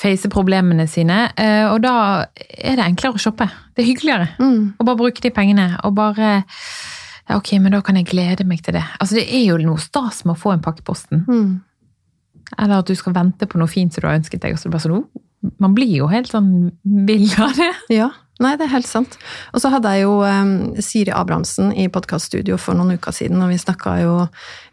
[0.00, 1.28] face problemene sine.
[1.38, 1.94] Eh, og da
[2.38, 3.46] er det enklere å shoppe.
[3.74, 4.28] Det er hyggeligere.
[4.40, 4.74] Mm.
[4.78, 6.40] å bare bruke de pengene, og bare
[7.30, 8.82] Ok, men da kan jeg glede meg til det.
[8.98, 11.20] Altså, det er jo noe stas med å få en pakke i posten.
[11.28, 11.60] Mm.
[12.58, 14.56] Eller at du skal vente på noe fint som du har ønsket deg.
[14.56, 16.48] og så er det bare sånn, oh, Man blir jo helt sånn
[17.06, 17.70] vill av det.
[17.94, 18.08] Ja,
[18.42, 19.16] nei, det er helt sant.
[19.54, 23.52] Og så hadde jeg jo um, Siri Abrahamsen i podkaststudio for noen uker siden, og
[23.52, 24.16] vi snakka jo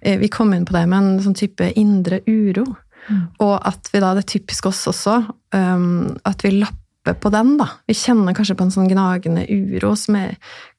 [0.01, 2.65] eh, Vi kom inn på det med en sånn type indre uro.
[3.07, 3.21] Mm.
[3.43, 5.21] Og at vi da, det er typisk oss også,
[5.55, 7.69] um, at vi lapper på den, da.
[7.87, 10.33] Vi kjenner kanskje på en sånn gnagende uro som er,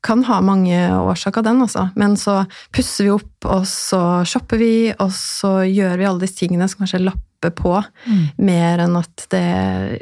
[0.04, 1.86] kan ha mange årsaker, den, altså.
[1.96, 2.42] Men så
[2.74, 6.84] pusser vi opp, og så shopper vi, og så gjør vi alle disse tingene som
[6.84, 7.78] kanskje lapper på
[8.42, 9.46] mer enn at det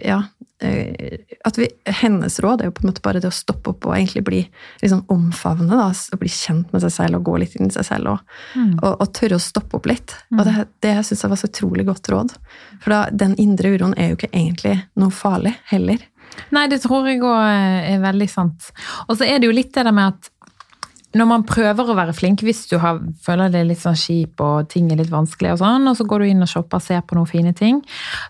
[0.07, 0.23] Ja.
[0.63, 1.69] Eh, At vi,
[2.03, 4.41] hennes råd er jo på en måte bare det å stoppe opp og egentlig bli
[4.83, 7.85] liksom omfavne, da, og bli kjent med seg selv og gå litt inn i seg
[7.91, 8.17] selv.
[8.17, 8.79] Og, Mm.
[8.83, 10.15] og, og tørre å stoppe opp litt.
[10.33, 12.37] Og det, det syns jeg var så utrolig godt råd.
[12.81, 15.99] For da, den indre uroen er jo ikke egentlig noe farlig heller.
[16.53, 17.37] Nei, det tror jeg òg
[17.93, 18.71] er veldig sant.
[19.09, 20.31] Og så er det jo litt det der med at
[21.17, 24.41] når man prøver å være flink, hvis du har, føler det er litt sånn kjip
[24.45, 26.87] og ting er litt vanskelig, og sånn, og så går du inn og shopper og
[26.87, 27.83] ser på noen fine ting,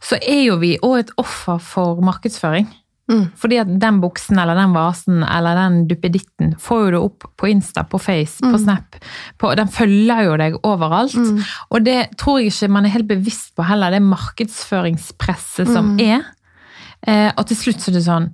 [0.05, 2.69] så er jo vi òg et offer for markedsføring.
[3.07, 3.29] Mm.
[3.39, 7.51] Fordi at den buksen eller den vasen eller den duppeditten får jo du opp på
[7.53, 8.99] Insta, på Face, på Snap.
[9.39, 11.15] På, den følger jo deg overalt.
[11.71, 16.27] Og det tror jeg ikke man er helt bevisst på heller, det markedsføringspresset som er.
[17.07, 18.31] Eh, og til slutt så er det sånn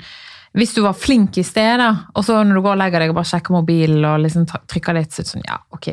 [0.55, 3.13] Hvis du var flink i sted, da, og så når du går og legger deg
[3.13, 5.89] og bare sjekker mobilen og liksom trykker litt, så er det sånn Ja, ok,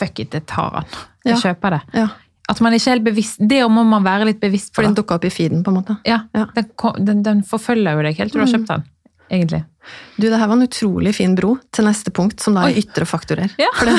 [0.00, 0.84] fuck it, jeg tar den.
[1.26, 1.40] Jeg Ja.
[1.44, 1.80] kjøper det.
[2.00, 2.06] Ja,
[2.48, 4.80] At man ikke er helt bevisst Det må man være litt bevisst på.
[4.80, 5.98] For den dukker dukka opp i feeden, på en måte.
[6.08, 6.46] Ja, Ja.
[6.56, 8.84] Den, den, den forfølger jo deg helt til du har kjøpt den,
[9.30, 9.64] egentlig.
[10.18, 12.80] Du, det her var en utrolig fin bro til neste punkt, som da er Oi.
[12.82, 13.50] ytre faktorer.
[13.58, 13.68] Ja.
[13.76, 13.94] For det,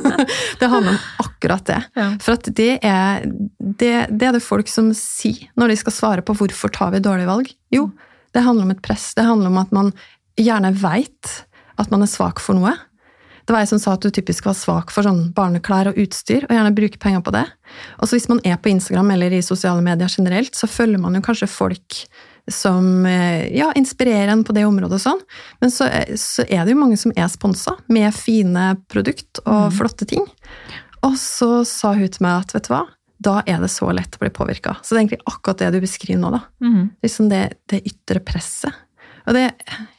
[0.60, 1.78] det handler om akkurat det.
[1.96, 2.10] Ja.
[2.22, 6.22] For at det er det, det er det folk som sier når de skal svare
[6.26, 7.50] på hvorfor tar vi dårlige valg.
[7.74, 7.88] Jo,
[8.36, 9.08] det handler om et press.
[9.16, 9.90] Det handler om at man
[10.36, 11.32] gjerne veit
[11.80, 12.74] at man er svak for noe.
[13.46, 16.44] Det var jeg som sa at du typisk var svak for sånn barneklær og utstyr,
[16.48, 17.44] og gjerne bruker penger på det.
[18.00, 21.14] Og så hvis man er på Instagram eller i sosiale medier generelt, så følger man
[21.14, 22.00] jo kanskje folk
[22.50, 25.22] som eh, ja, inspirerer en på det området og sånn.
[25.62, 29.70] Men så, er- så er det jo mange som er sponsa med fine produkt og
[29.78, 30.26] flotte ting.
[31.06, 32.82] Og så sa hun til meg at vet du hva,
[33.18, 34.76] da er det så lett å bli påvirka.
[34.82, 36.42] Så det er egentlig akkurat det du beskriver nå, da.
[36.64, 36.82] Mm.
[37.04, 38.82] Liksom det, det ytre presset.
[39.26, 39.48] Og det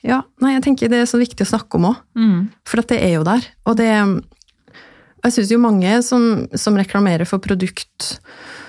[0.08, 2.02] Ja, nei, jeg tenker det er så viktig å snakke om òg.
[2.18, 2.40] Mm.
[2.68, 3.48] For at det er jo der.
[3.68, 8.14] Og det Jeg syns jo mange som, som reklamerer for produkt,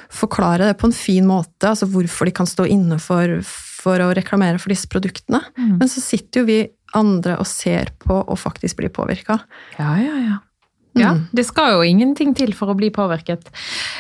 [0.09, 4.09] forklarer det på en fin måte, altså hvorfor de kan stå inne for, for å
[4.17, 5.43] reklamere for disse produktene.
[5.61, 5.77] Mm.
[5.77, 6.59] Men så sitter jo vi
[6.97, 9.37] andre og ser på og faktisk blir påvirka.
[9.77, 10.39] Ja, ja, ja.
[10.99, 11.23] Ja, Mm.
[11.33, 13.47] det skal jo ingenting til for å bli påvirket.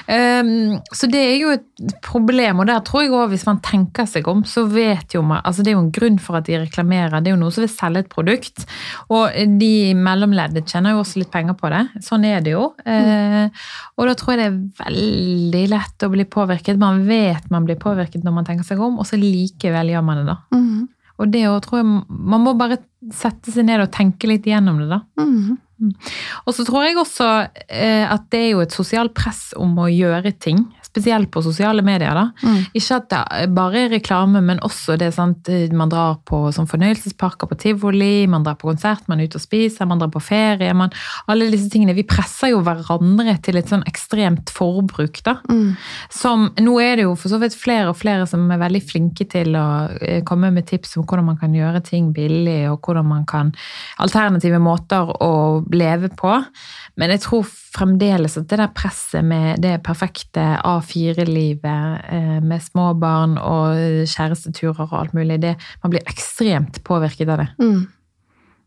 [0.08, 4.06] Um, så det er jo et problem, og der tror jeg også hvis man tenker
[4.06, 6.58] seg om, så vet jo man altså Det er jo en grunn for at de
[6.58, 8.66] reklamerer, det er jo noe som vil selge et produkt.
[9.10, 9.30] Og
[9.60, 11.84] de i mellomleddet tjener jo også litt penger på det.
[12.04, 12.72] Sånn er det jo.
[12.84, 13.48] Eh,
[13.98, 16.78] og da tror jeg det er veldig lett å bli påvirket.
[16.78, 20.22] Man vet man blir påvirket når man tenker seg om, og så likevel gjør man
[20.22, 20.36] det, da.
[20.54, 20.88] Mm.
[21.18, 22.78] Og det å, tror jeg, Man må bare
[23.14, 25.00] sette seg ned og tenke litt gjennom det, da.
[25.18, 25.56] Mm.
[26.46, 27.28] Og så tror jeg også
[27.68, 30.64] eh, at det er jo et sosialt press om å gjøre ting.
[30.88, 32.16] Spesielt på sosiale medier.
[32.16, 32.30] da.
[32.42, 32.62] Mm.
[32.78, 37.50] Ikke at det bare er reklame, men også det sant, man drar på sånn fornøyelsesparker
[37.50, 40.72] på tivoli, man drar på konsert, man er ute og spiser, man drar på ferie.
[40.74, 40.94] Man,
[41.28, 41.96] alle disse tingene.
[41.96, 45.20] Vi presser jo hverandre til et sånn ekstremt forbruk.
[45.28, 45.38] da.
[45.52, 45.76] Mm.
[46.14, 49.28] Som, nå er det jo for så vidt flere og flere som er veldig flinke
[49.28, 49.68] til å
[50.00, 53.52] eh, komme med tips om hvordan man kan gjøre ting billig, og hvordan man kan
[54.02, 56.32] Alternative måter å leve på.
[56.98, 62.92] Men jeg tror fremdeles at det der presset med det perfekte A4-livet eh, med små
[62.98, 63.76] barn og
[64.08, 67.48] kjæresteturer og alt mulig, det, man blir ekstremt påvirket av det.
[67.62, 67.86] Mm.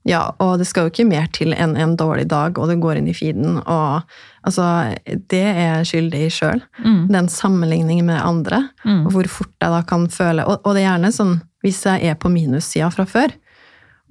[0.09, 2.97] Ja, og det skal jo ikke mer til enn en dårlig dag, og det går
[2.97, 3.59] inn i feeden.
[3.59, 4.01] Og
[4.41, 4.95] altså,
[5.29, 6.63] det er jeg skyldig i sjøl.
[6.81, 7.03] Mm.
[7.13, 9.05] Den sammenligningen med andre, Mm.
[9.05, 12.09] og hvor fort jeg da kan føle Og, og det er gjerne sånn hvis jeg
[12.09, 13.29] er på minussida fra før,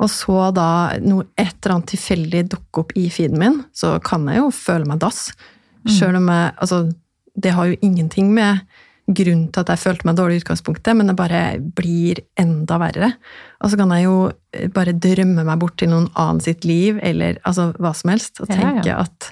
[0.00, 0.66] og så da
[1.04, 4.88] noe, et eller annet tilfeldig dukker opp i feeden min, så kan jeg jo føle
[4.88, 5.26] meg dass.
[5.88, 6.78] Sjøl om jeg Altså,
[7.40, 8.64] det har jo ingenting med
[9.10, 13.08] grunn til at jeg følte meg dårlig i utgangspunktet, men det bare blir enda verre.
[13.64, 14.16] Og så kan jeg jo
[14.54, 18.38] eh, bare drømme meg bort til noen annen sitt liv, eller altså hva som helst,
[18.40, 18.60] og Ja, ja.
[18.62, 19.30] tenke at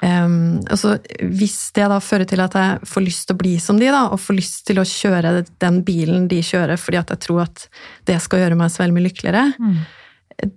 [0.00, 3.76] Um, altså, hvis det da fører til at jeg får lyst til å bli som
[3.76, 7.20] de, da, og får lyst til å kjøre den bilen de kjører fordi at jeg
[7.26, 7.66] tror at
[8.08, 9.76] det skal gjøre meg så veldig mye lykkeligere, Mm.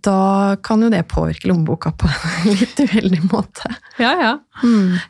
[0.07, 3.67] da kan jo det påvirke lommeboka på en litt uheldig måte.
[3.99, 4.33] Ja, ja.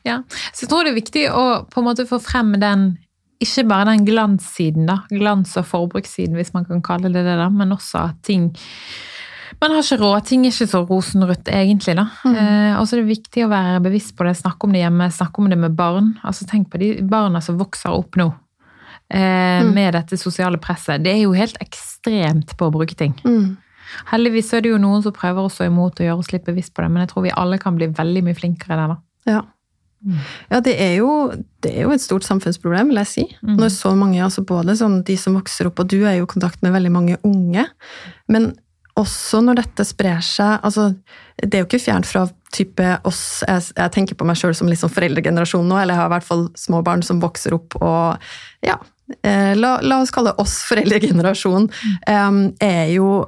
[0.08, 0.17] Ja,
[0.50, 2.96] så jeg tror det er viktig å på en måte få frem den
[3.43, 7.50] ikke bare den glanssiden, da, glans- og forbrukssiden, hvis man kan kalle det det, da,
[7.52, 8.50] men også at ting
[9.62, 12.06] Man har ikke råd, ting er ikke så rosenrødt egentlig, da.
[12.29, 15.10] Eh, og så er det viktig å være bevisst på det, snakke om det hjemme,
[15.12, 16.13] snakke om det med barn.
[16.23, 18.29] Altså Tenk på de barna som vokser opp nå.
[19.13, 21.03] Eh, Med dette sosiale presset.
[21.03, 23.13] Det er jo helt ekstremt på å bruke ting.
[23.27, 23.58] Mm.
[24.10, 26.73] Heldigvis er det jo noen som prøver å stå imot og gjøre oss litt bevisst
[26.73, 29.01] på det, men jeg tror vi alle kan bli veldig mye flinkere der, da.
[29.29, 29.41] Ja.
[30.51, 31.32] Ja, det er, jo,
[31.63, 33.23] det er jo et stort samfunnsproblem, vil jeg si.
[33.47, 36.34] Når så mange, altså både sånn de som vokser opp, og du er jo i
[36.34, 37.63] kontakt med veldig mange unge,
[38.27, 38.49] men
[38.99, 40.91] også når dette sprer seg altså,
[41.41, 44.69] Det er jo ikke fjernt fra type oss Jeg, jeg tenker på meg sjøl som
[44.69, 48.27] liksom foreldregenerasjon nå, eller jeg har i hvert fall små barn som vokser opp og
[48.65, 48.77] Ja,
[49.25, 51.69] eh, la, la oss kalle oss foreldregenerasjon,
[52.08, 53.23] eh, er jo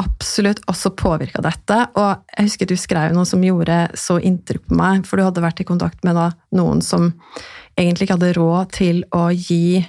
[0.00, 1.76] absolutt også påvirka dette.
[1.94, 5.44] Og jeg husker du skrev noe som gjorde så inntrykk på meg, for du hadde
[5.44, 6.18] vært i kontakt med
[6.56, 7.12] noen som
[7.78, 9.84] egentlig ikke hadde råd til å gi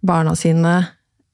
[0.00, 0.78] barna sine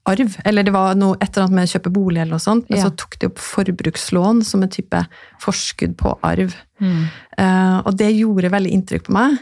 [0.07, 0.37] arv.
[0.47, 2.79] Eller det var noe, et eller annet med å kjøpe bolig eller noe sånt, men
[2.79, 2.85] Ja.
[2.87, 5.01] så tok de opp forbrukslån som en type
[5.43, 6.55] forskudd på arv.
[6.81, 9.37] Eh, og det gjorde veldig inntrykk på meg.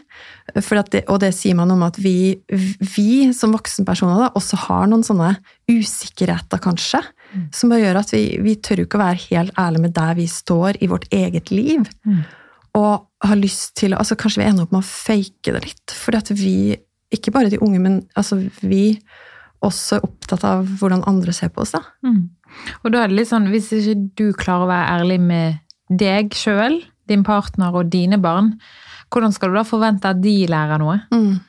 [0.56, 2.40] Det, og det sier man om at vi,
[2.96, 5.34] vi som voksenpersoner da, også har noen sånne
[5.72, 7.02] usikkerheter, kanskje,
[7.52, 10.28] som bare gjør at vi, vi tør ikke å være helt ærlige med der vi
[10.32, 11.84] står i vårt eget liv.
[12.76, 15.94] Og har lyst til altså Kanskje vi ender opp med å fake det litt.
[15.96, 16.56] Fordi at vi,
[17.16, 19.00] ikke bare de unge, men altså vi
[19.64, 21.76] også opptatt av hvordan andre ser på oss.
[21.76, 21.84] da.
[22.06, 22.30] Mm.
[22.84, 26.36] Og da er det litt sånn, hvis ikke du klarer å være ærlig med deg
[26.36, 28.56] sjøl, din partner og dine barn,
[29.14, 31.00] hvordan skal du da forvente at de lærer noe?
[31.14, 31.42] Mm.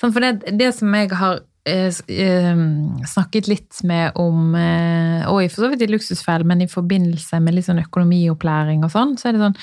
[0.00, 2.62] Sånn, for det, det som jeg har eh, eh,
[3.10, 7.42] snakket litt med om, eh, og i for så vidt i Luksusfellen, men i forbindelse
[7.42, 9.58] med litt sånn økonomiopplæring og sånn, så er det sånn,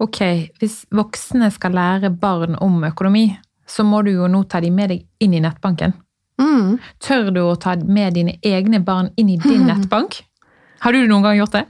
[0.00, 0.20] ok,
[0.60, 3.28] hvis voksne skal lære barn om økonomi,
[3.70, 5.94] så må du jo nå ta de med deg inn i nettbanken.
[6.40, 6.78] Mm.
[7.04, 10.22] Tør du å ta med dine egne barn inn i din nettbank?
[10.80, 11.66] Har du noen gang gjort det?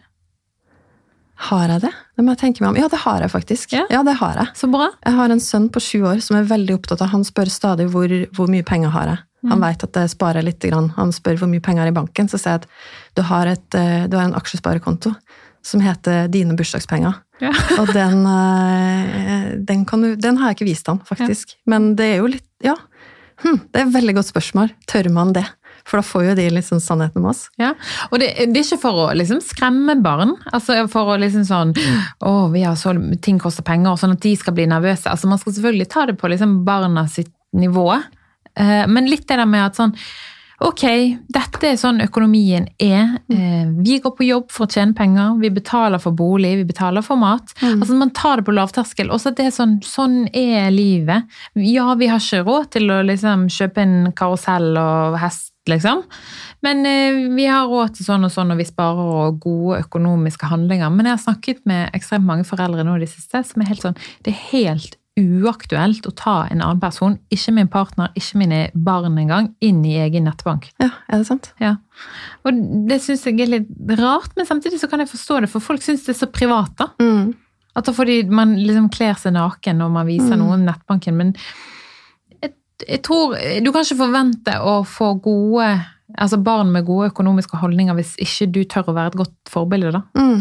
[1.41, 1.91] Har jeg det?
[2.17, 2.79] Det må jeg tenke meg om.
[2.83, 3.73] Ja, det har jeg faktisk.
[3.73, 3.87] Ja.
[3.91, 4.53] Ja, det har jeg.
[4.61, 4.91] Så bra.
[5.07, 7.89] Jeg har en sønn på sju år som er veldig opptatt av Han spør stadig
[7.95, 9.23] hvor, hvor mye penger har jeg.
[9.49, 10.61] Han vet at jeg sparer litt.
[10.61, 10.91] Grann.
[10.99, 12.29] Han spør hvor mye penger er i banken.
[12.29, 12.69] Så sier jeg at
[13.17, 15.15] du har, et, eh, du har en aksjesparekonto
[15.65, 17.17] som heter Dine bursdagspenger.
[17.41, 17.55] Ja.
[17.81, 21.57] Og den, eh, den, kan du, den har jeg ikke vist han, faktisk.
[21.65, 22.77] Men det er jo litt Ja.
[23.41, 24.73] Hm, det er et veldig godt spørsmål.
[24.91, 25.47] Tør man det?
[25.89, 27.47] For da får jo de sånn sannheten om oss.
[27.61, 27.73] Ja,
[28.11, 31.73] og det, det er ikke for å liksom skremme barn, altså for å liksom sånn
[31.75, 32.93] Å, vi har så
[33.25, 35.09] ting koster penger, og sånn at de skal bli nervøse.
[35.11, 37.89] Altså man skal selvfølgelig ta det på liksom barna sitt nivå,
[38.55, 39.97] eh, men litt det der med at sånn
[40.61, 40.83] Ok,
[41.33, 43.15] dette er sånn økonomien er.
[43.33, 43.79] Mm.
[43.81, 47.17] Vi går på jobb for å tjene penger, vi betaler for bolig, vi betaler for
[47.21, 47.55] mat.
[47.65, 49.09] Altså Man tar det på lavterskel.
[49.15, 51.33] Også det er sånn, sånn er livet.
[51.57, 56.05] Ja, vi har ikke råd til å liksom kjøpe en karusell og hest, liksom.
[56.61, 60.53] Men eh, vi har råd til sånn og sånn, og vi sparer og gode økonomiske
[60.53, 60.93] handlinger.
[60.93, 63.89] Men jeg har snakket med ekstremt mange foreldre nå i det siste som er helt
[63.89, 68.61] sånn Det er helt uaktuelt å ta en annen person, ikke min partner, ikke mine
[68.75, 70.71] barn engang, inn i egen nettbank.
[70.83, 71.53] Ja, er det sant?
[71.61, 71.77] Ja.
[72.45, 73.69] Og det syns jeg er litt
[74.01, 76.73] rart, men samtidig så kan jeg forstå det, for folk syns det er så privat,
[76.81, 76.91] da.
[77.03, 77.35] Mm.
[77.79, 80.41] At da fordi man liksom kler seg naken når man viser Mm.
[80.43, 81.35] noen nettbanken, men
[82.43, 82.55] jeg,
[82.89, 85.69] jeg tror Du kan ikke forvente å få gode
[86.19, 89.93] Altså barn med gode økonomiske holdninger hvis ikke du tør å være et godt forbilde,
[89.95, 90.01] da.
[90.19, 90.41] Mm.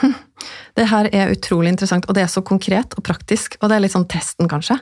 [0.00, 0.14] Hm.
[0.78, 3.56] Det her er utrolig interessant, og det er så konkret og praktisk.
[3.60, 4.78] Og det er litt sånn testen, kanskje.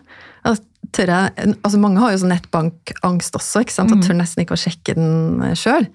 [0.95, 3.91] Tør jeg, altså mange har jo sånn nettbankangst også, ikke sant?
[3.91, 4.05] og Mm.
[4.07, 5.89] tør nesten ikke å sjekke den sjøl.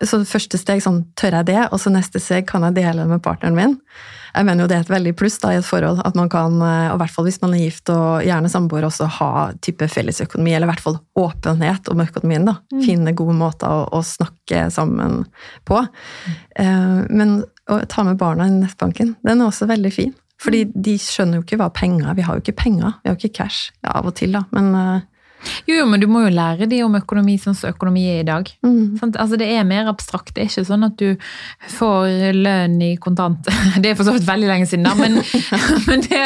[0.00, 1.68] Så første steg sånn, tør jeg det?
[1.70, 3.76] Og så neste steg, kan jeg dele det med partneren min?
[4.34, 6.56] Jeg mener jo det er et veldig pluss da, i et forhold, at man kan,
[6.64, 9.84] eh, og i hvert fall hvis man er gift og gjerne samboer, også ha type
[9.92, 12.46] fellesøkonomi, eller i hvert fall åpenhet om økonomien.
[12.48, 12.56] da.
[12.86, 15.26] Finne gode måter å, å snakke sammen
[15.68, 15.86] på.
[16.56, 20.14] Eh, men å ta med barna i nettbanken, den er også veldig fin.
[20.42, 22.14] Fordi de skjønner jo ikke hva penger er.
[22.18, 23.68] Vi har jo ikke penger, vi har jo ikke cash.
[23.84, 25.08] Ja, av og til, da, men eh,
[25.66, 28.26] Jo, jo, men du må jo lære de om økonomi sånn som økonomi er i
[28.26, 28.50] dag.
[28.62, 28.98] mm?
[29.12, 30.30] Altså, det er mer abstrakt.
[30.34, 31.16] Det er ikke sånn at du
[31.76, 33.46] får lønn i kontant.
[33.82, 35.18] Det er for så vidt veldig lenge siden, da, men,
[35.88, 36.20] men det,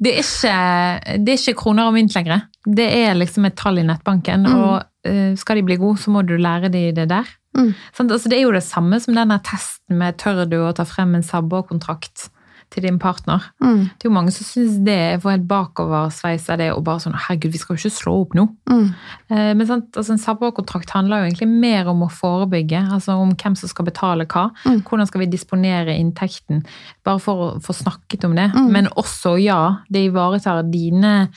[0.00, 2.46] det, er ikke, det er ikke kroner og mynt lenger.
[2.64, 4.56] Det er liksom et tall i nettbanken, Mm.
[4.56, 7.28] og eh, skal de bli gode, så må du lære de det der.
[7.56, 7.72] Mm.
[7.96, 10.84] Sånn, Altså, det er jo det samme som denne testen med tør du å ta
[10.84, 12.28] frem en sabbakontrakt
[12.70, 13.42] til din partner.
[13.60, 16.84] mm, Det er jo mange som syns det er for helt bakoversveis av det, og
[16.84, 18.44] bare sånn herregud, vi skal jo ikke slå opp nå.
[18.70, 18.94] mm,
[19.30, 23.34] Eh, Men sant, altså en sabbakontrakt handler jo egentlig mer om å forebygge, altså om
[23.34, 24.52] hvem som skal betale hva.
[24.64, 24.82] Mm.
[24.84, 26.64] Hvordan skal vi disponere inntekten,
[27.04, 28.52] bare for å få snakket om det.
[28.54, 28.70] Mm.
[28.70, 31.28] Men også, ja, det ivaretar dine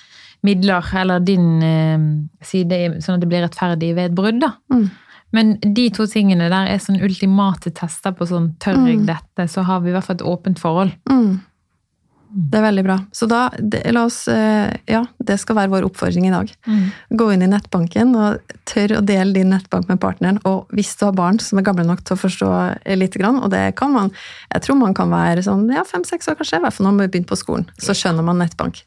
[0.43, 4.54] midler, eller din eh, side, sånn at det blir rettferdig ved et brudd, da.
[5.34, 5.38] Mm.
[5.38, 9.06] Men de to tingene der er sånn ultimate tester på sånn tør jeg Mm.
[9.06, 10.91] dette, så har vi i hvert fall et åpent forhold.
[11.10, 11.41] Mm.
[12.34, 12.96] Det er veldig bra.
[13.13, 16.50] Så da, det, la oss eh, Ja, det skal være vår oppfordring i dag.
[17.13, 20.39] Gå inn i nettbanken og tør å dele din nettbank med partneren.
[20.50, 22.50] Og hvis du har barn som er gamle nok til å forstå
[22.98, 24.12] litt, og det kan man
[24.52, 27.06] Jeg tror man kan være sånn ja, fem-seks år, kanskje, i hvert fall når man
[27.06, 27.69] har begynt på skolen.
[27.78, 28.84] Så skjønner man nettbank.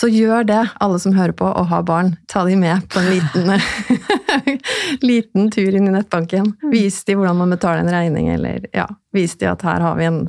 [0.00, 2.14] Så gjør det, alle som hører på og har barn.
[2.28, 3.54] Ta de med på en liten,
[5.00, 6.52] liten tur inn i nettbanken.
[6.72, 10.08] Vis de hvordan man betaler en regning, eller ja, vis de at her har vi
[10.08, 10.22] en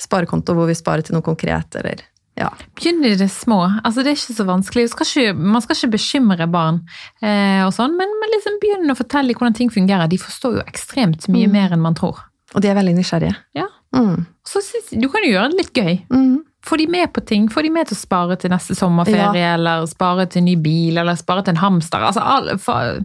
[0.00, 2.02] sparekonto hvor vi sparer til noe konkret, eller
[2.38, 2.52] ja.
[2.78, 3.64] Begynn i det små.
[3.82, 4.84] Altså, det er ikke så vanskelig.
[4.92, 6.76] Skal ikke, man skal ikke bekymre barn,
[7.18, 10.06] eh, og sånn, men, men liksom begynn å fortelle hvordan ting fungerer.
[10.12, 11.56] De forstår jo ekstremt mye Mm.
[11.56, 12.20] mer enn man tror.
[12.54, 13.34] Og de er veldig nysgjerrige.
[13.58, 13.66] Ja.
[13.96, 14.22] Mm.
[14.46, 15.98] Så du kan jo gjøre det litt gøy.
[16.14, 16.36] Mm.
[16.66, 17.48] Få de med på ting.
[17.48, 21.16] Få de med til å spare til neste sommerferie, eller spare til ny bil, eller
[21.16, 22.02] spare til en hamster.
[22.02, 22.98] Altså, alle, for,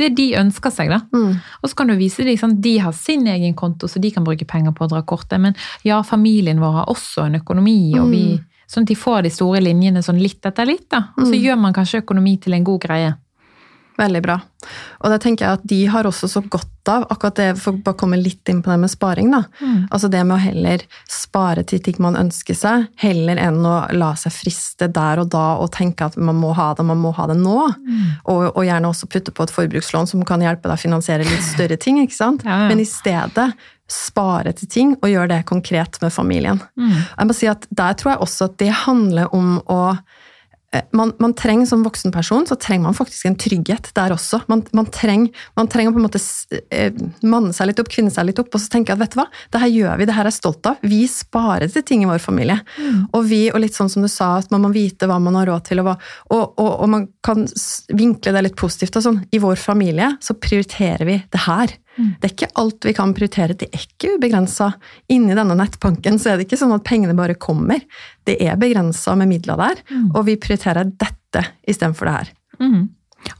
[0.00, 1.02] det de ønsker seg, da.
[1.12, 1.36] Mm.
[1.60, 4.24] Og så kan du vise dem sånn, de har sin egen konto, så de kan
[4.24, 5.36] bruke penger på å dra kortet.
[5.42, 8.24] Men ja, familien vår har også en økonomi, og vi,
[8.72, 10.88] sånn at de får de store linjene sånn litt etter litt.
[10.90, 11.10] da.
[11.18, 13.12] Og så gjør man kanskje økonomi til en god greie.
[13.94, 14.40] Veldig bra.
[15.04, 17.94] Og da tenker jeg at de har også så godt av akkurat det, for å
[17.96, 19.44] komme litt inn på det med sparing, da.
[19.94, 24.10] Altså det med å heller spare til ting man ønsker seg, heller enn å la
[24.20, 27.28] seg friste der og da og tenke at man må ha det, man må ha
[27.30, 27.60] det nå.
[28.24, 31.46] Og, og gjerne også putte på et forbrukslån som kan hjelpe deg å finansiere litt
[31.46, 32.44] større ting, ikke sant.
[32.44, 32.72] Ja, ja.
[32.72, 33.52] Men i stedet
[33.90, 36.60] spare til ting og gjøre det konkret med familien.
[36.76, 36.94] Mm.
[36.96, 39.80] Jeg må si at Der tror jeg også at det handler om å
[40.96, 44.40] man, man trenger Som voksen person så trenger man faktisk en trygghet der også.
[44.50, 46.20] Man, man, trenger, man trenger på en måte
[46.74, 49.20] eh, manne seg litt opp, kvinne seg litt opp, og så tenke at vet du
[49.20, 50.82] hva, det her gjør vi, det her er jeg stolt av.
[50.84, 52.58] Vi sparer til ting i vår familie.
[53.14, 55.48] Og vi, og litt sånn som du sa, at man må vite hva man har
[55.50, 55.96] råd til, og, hva,
[56.34, 57.46] og, og, og man kan
[57.94, 58.98] vinkle det litt positivt.
[58.98, 59.22] og sånn.
[59.34, 61.78] I vår familie så prioriterer vi det her.
[61.96, 64.72] Det er ikke alt vi kan prioritere, det er ikke ubegrensa.
[65.14, 67.80] Inni denne nettbanken så er det ikke sånn at pengene bare kommer.
[68.26, 69.82] Det er begrensa med midler der,
[70.14, 72.32] og vi prioriterer dette istedenfor det her.
[72.60, 72.88] Mm.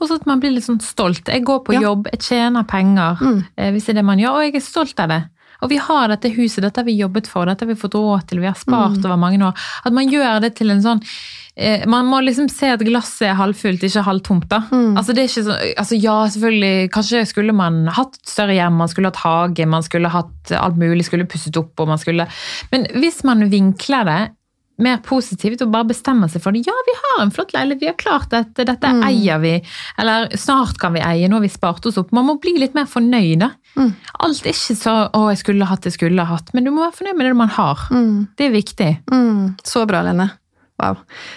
[0.00, 1.26] Og så at man blir litt sånn stolt.
[1.28, 1.80] Jeg går på Ja.
[1.80, 3.44] jobb, jeg tjener penger, Mm.
[3.58, 5.24] eh, hvis det er det man gjør, og jeg er stolt av det.
[5.64, 8.28] Og vi har dette huset, dette har vi jobbet for, dette har vi fått råd
[8.28, 9.64] til, vi har spart over mange år.
[9.84, 11.00] At man gjør det til en sånn
[11.56, 14.46] eh, man må liksom se at glasset er halvfullt, ikke halvtomt.
[14.50, 14.60] da.
[14.98, 18.92] Altså det er ikke så, altså Ja, selvfølgelig, kanskje skulle man hatt større hjem, man
[18.92, 22.28] skulle hatt hage, man skulle hatt alt mulig, skulle pusset opp og man skulle
[22.72, 24.22] Men hvis man vinkler det
[24.78, 26.64] mer positivt og bare bestemmer seg for det.
[26.66, 29.62] Ja, vi har en flott leilighet, vi har klart dette, dette eier vi.
[29.98, 32.10] Eller snart kan vi eie, nå har vi spart oss opp.
[32.12, 33.38] Man må bli litt mer fornøyd.
[33.38, 33.50] da.
[34.20, 36.96] Alt er ikke så 'å, jeg skulle hatt, jeg skulle hatt', men du må være
[36.98, 37.78] fornøyd med det man har.
[38.36, 38.98] Det er viktig.
[39.10, 40.30] Mm, så bra, Lene.
[40.82, 40.96] Wow.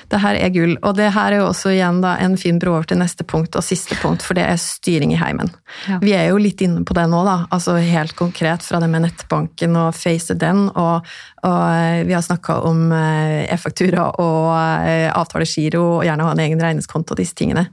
[0.10, 0.74] Det her er gull.
[0.82, 3.54] Og det her er jo også igjen da en fin bro over til neste punkt
[3.56, 5.52] og siste punkt, for det er styring i heimen.
[5.86, 6.00] Ja.
[6.02, 7.38] Vi er jo litt inne på det nå, da.
[7.54, 11.06] Altså helt konkret fra det med nettbanken og face den, og,
[11.46, 14.50] og eh, vi har snakka om eh, e-faktura og
[14.90, 17.68] eh, avtalegiro og gjerne ha en egen regningskonto og disse tingene.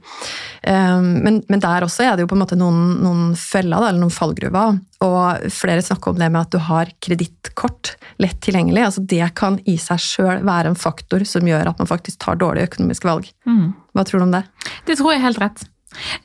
[0.65, 3.89] Um, men, men der også er det jo på en måte noen, noen feller, da,
[3.89, 4.77] eller noen fallgruver.
[5.05, 8.87] Og flere snakker om det med at du har kredittkort lett tilgjengelig.
[8.87, 12.41] altså Det kan i seg sjøl være en faktor som gjør at man faktisk tar
[12.41, 13.31] dårlige økonomiske valg.
[13.95, 14.43] Hva tror du om det?
[14.87, 15.65] Det tror jeg er helt rett.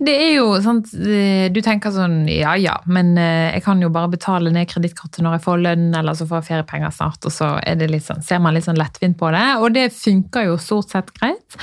[0.03, 4.11] Det er jo sånn Du tenker sånn ja ja, men eh, jeg kan jo bare
[4.13, 7.53] betale ned kredittkortet når jeg får lønn, eller så får jeg feriepenger snart, og så
[7.63, 9.47] er sånn, ser man litt sånn lettvint på det.
[9.63, 11.59] Og det funker jo stort sett greit.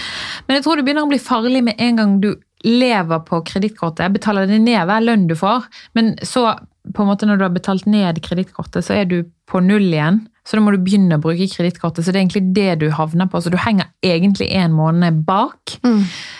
[0.48, 2.32] Men jeg tror det begynner å bli farlig med en gang du
[2.66, 6.50] lever på kredittkortet, betaler det ned hver lønn du får, men så
[6.94, 10.26] på en måte når du har betalt ned kredittkortet, så er du på null igjen.
[10.48, 12.06] Så da må du begynne å bruke kredittkortet.
[12.06, 13.42] Så det er egentlig det du havner på.
[13.44, 15.76] Så du henger egentlig en måned bak.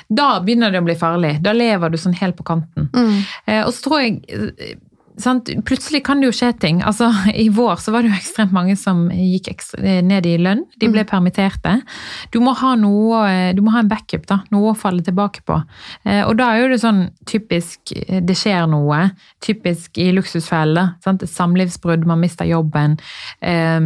[0.08, 1.34] Da begynner det å bli farlig.
[1.44, 2.88] Da lever du sånn helt på kanten.
[3.46, 4.78] Eh, og så tror jeg eh,
[5.18, 5.50] sant?
[5.66, 6.82] Plutselig kan det jo skje ting.
[6.86, 9.50] Altså, I vår så var det jo ekstremt mange som gikk
[9.82, 10.66] eh, ned i lønn.
[10.80, 11.78] De ble permitterte.
[12.34, 15.42] Du må ha noe, eh, du må ha en backup, da, noe å falle tilbake
[15.48, 15.62] på.
[16.06, 19.12] Eh, Og da er jo det sånn typisk det skjer noe.
[19.44, 20.96] Typisk i luksusfelle.
[21.04, 21.22] sant?
[21.28, 23.00] Samlivsbrudd, man mister jobben.
[23.42, 23.80] Eh,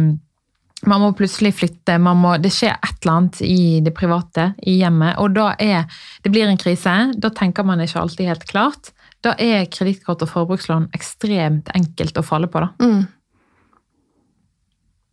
[0.84, 4.80] man må plutselig flytte, man må, det skjer et eller annet i det private, i
[4.80, 5.84] hjemmet, og da er
[6.24, 7.12] det blir en krise.
[7.22, 8.90] Da tenker man ikke alltid helt klart.
[9.22, 12.64] Da er kredittkort og forbrukslån ekstremt enkelt å falle på.
[12.64, 12.72] da.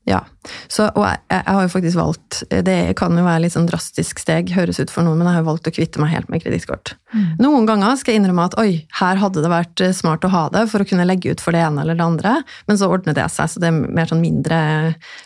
[0.10, 0.24] Ja,
[0.72, 4.22] så, og jeg, jeg har jo faktisk valgt Det kan jo være litt sånn drastisk
[4.22, 6.44] steg, høres ut for noen, men jeg har jo valgt å kvitte meg helt med
[6.44, 6.94] kredittkort.
[7.42, 10.44] Noen ganger skal jeg innrømme at oi, her hadde det vært eh, smart å ha
[10.54, 12.36] det for å kunne legge ut for det ene eller det andre,
[12.70, 14.60] men så ordner det seg, så det er mer sånn mindre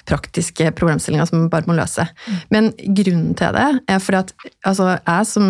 [0.08, 2.06] praktiske problemstillinger som man bare må løse.
[2.54, 4.34] Men grunnen til det er fordi at
[4.70, 5.50] altså, jeg som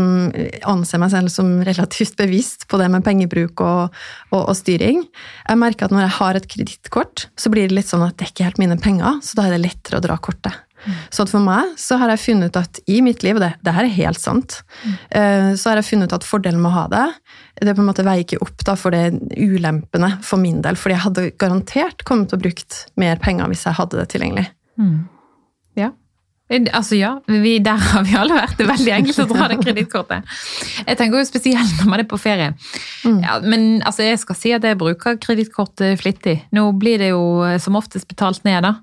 [0.74, 3.94] anser meg selv som relativt bevisst på det med pengebruk og,
[4.34, 5.04] og, og styring,
[5.46, 8.28] jeg merker at når jeg har et kredittkort, så blir det litt sånn at det
[8.28, 10.62] er ikke helt mine penger, så da er det lettere å dra kortet.
[11.14, 13.54] Så at for meg så har jeg funnet ut at i mitt liv, og det,
[13.64, 15.56] det her er helt sant, mm.
[15.56, 17.06] så har jeg funnet ut at fordelen med å ha det,
[17.64, 19.06] det på en måte veier ikke opp da for det
[19.38, 23.64] ulempene for min del, fordi jeg hadde garantert kommet til å brukt mer penger hvis
[23.70, 24.50] jeg hadde det tilgjengelig.
[24.82, 24.92] Ja.
[26.74, 28.56] Altså ja, vi, der har vi alle vært.
[28.58, 30.34] Det er veldig enkelt å dra det kredittkortet.
[30.84, 32.54] Jeg tenker jo spesielt når man er på ferie.
[33.04, 36.40] Ja, men altså, jeg skal si at jeg bruker kredittkortet flittig.
[36.56, 37.24] Nå blir det jo
[37.64, 38.76] som oftest betalt ned, da.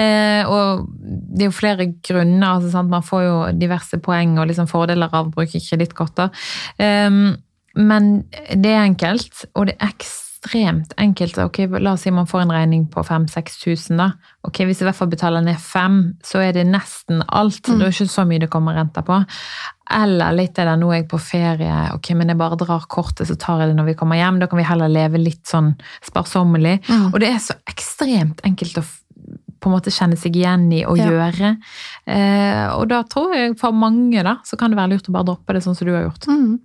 [0.00, 2.56] Eh, og det er jo flere grunner.
[2.56, 2.84] Altså?
[2.88, 6.32] Man får jo diverse poeng og liksom fordeler av å bruke kredittkorter.
[6.78, 7.22] Eh,
[7.74, 8.12] men
[8.54, 9.94] det er enkelt, og det er
[10.44, 11.38] ekstremt enkelt.
[11.38, 13.96] Ok, La oss si man får en regning på 5000-6000.
[13.96, 14.10] da.
[14.44, 17.62] Ok, Hvis jeg i hvert fall betaler ned 5, så er det nesten alt.
[17.62, 19.24] Det er ikke så mye det kommer renter på.
[19.90, 23.26] Eller litt er det nå er jeg på ferie, ok, men jeg bare drar kortet,
[23.28, 24.38] så tar jeg det når vi kommer hjem.
[24.40, 25.74] Da kan vi heller leve litt sånn
[26.04, 26.78] sparsommelig.
[27.12, 28.84] Og det er så ekstremt enkelt å
[29.64, 31.06] på en måte kjenne seg igjen i å Ja.
[31.08, 31.56] gjøre.
[32.06, 35.24] Eh, og da tror jeg for mange da, så kan det være lurt å bare
[35.24, 36.26] droppe det sånn som du har gjort.
[36.28, 36.58] Mm.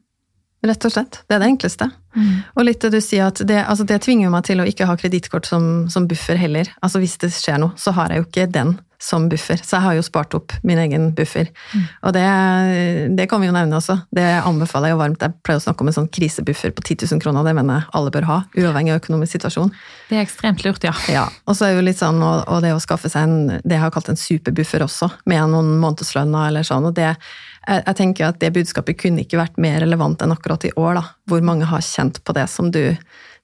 [0.65, 1.21] Rett og slett.
[1.27, 1.87] Det er det enkleste.
[2.57, 4.97] Og litt det du sier at det, altså det tvinger meg til å ikke ha
[4.99, 6.67] kredittkort som, som buffer heller.
[6.83, 9.55] Altså hvis det skjer noe, så har jeg jo ikke den som buffer.
[9.63, 11.47] Så jeg har jo spart opp min egen buffer.
[12.03, 12.25] Og det,
[13.15, 13.95] det kan vi jo nevne også.
[14.11, 15.23] Det anbefaler jeg jo varmt.
[15.23, 17.47] Jeg pleier å snakke om en sånn krisebuffer på 10 000 kroner.
[17.47, 19.71] Det mener jeg alle bør ha, uavhengig av økonomisk situasjon.
[20.09, 20.91] Det er ekstremt lurt, ja.
[21.07, 23.77] Ja, og så er jo litt sånn, og, og det å skaffe seg en, det
[23.77, 27.13] jeg har kalt en superbuffer også, med noen månedslønner eller sånn, og det,
[27.67, 30.99] jeg, jeg tenker at det budskapet kunne ikke vært mer relevant enn akkurat i år,
[30.99, 32.81] da, hvor mange har kjent på det som du,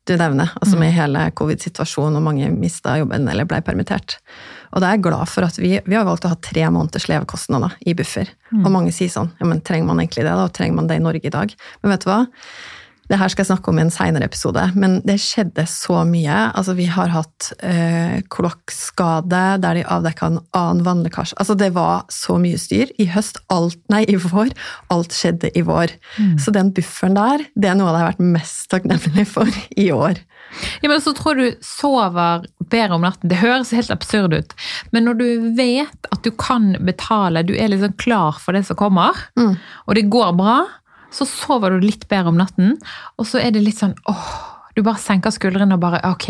[0.05, 4.19] du nevner, altså med hele covid-situasjonen, og mange mista jobben eller ble permittert.
[4.75, 7.07] Og da er jeg glad for at vi, vi har valgt å ha tre måneders
[7.11, 8.31] levekostnader i buffer.
[8.63, 10.99] Og mange sier sånn, ja, men trenger man egentlig det da, og trenger man det
[10.99, 11.53] i Norge i dag?
[11.81, 12.23] Men vet du hva?
[13.09, 16.37] Det her skal jeg snakke om i en seinere episode, men det skjedde så mye.
[16.57, 21.37] Altså, vi har hatt eh, kloakkskade der de avdekka en annen vannlekkasje.
[21.41, 22.89] Altså, det var så mye styr.
[23.01, 24.49] I høst, alt, nei, i vår.
[24.93, 25.93] Alt skjedde i vår.
[26.17, 26.37] Mm.
[26.41, 30.21] Så den bufferen der, det er noe jeg har vært mest takknemlig for i år.
[30.83, 33.29] Ja, men så tror du sover bedre om natten.
[33.31, 34.53] Det høres helt absurd ut.
[34.95, 35.27] Men når du
[35.57, 39.57] vet at du kan betale, du er liksom klar for det som kommer, Mm.
[39.87, 40.57] og det går bra,
[41.15, 42.75] så sover du litt bedre om natten.
[43.19, 46.25] Og så er det litt sånn åh, du bare senker skuldrene og bare ok,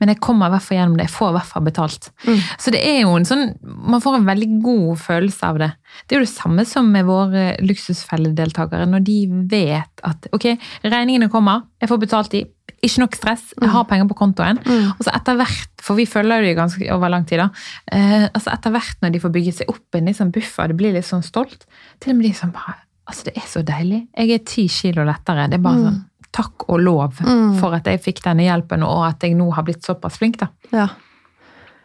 [0.00, 1.06] men jeg kommer i hvert fall gjennom det.
[1.10, 2.08] Jeg får i hvert fall betalt.
[2.24, 2.38] Mm.
[2.64, 5.68] Så det er jo en sånn Man får en veldig god følelse av det.
[6.06, 8.88] Det er jo det samme som med våre luksusfelledeltakere.
[8.88, 9.18] Når de
[9.52, 10.48] vet at ok,
[10.86, 12.44] regningene kommer, jeg får betalt de.
[12.80, 14.62] Ikke nok stress, jeg har penger på kontoen.
[14.64, 14.92] Mm.
[14.94, 17.50] Og så etter hvert, for vi følger jo ganske over lang tid, da.
[17.92, 20.96] Eh, altså etter hvert når de får bygget seg opp en liksom buffer, det blir
[20.96, 21.68] litt sånn stolt.
[22.00, 22.80] Til og med de som bare
[23.10, 24.04] Altså, det er så deilig.
[24.16, 25.48] Jeg er ti kilo lettere.
[25.50, 26.00] Det er bare sånn
[26.30, 27.56] takk og lov Mm.
[27.58, 30.46] for at jeg fikk denne hjelpen, og at jeg nå har blitt såpass flink, da.
[30.70, 30.86] Ja.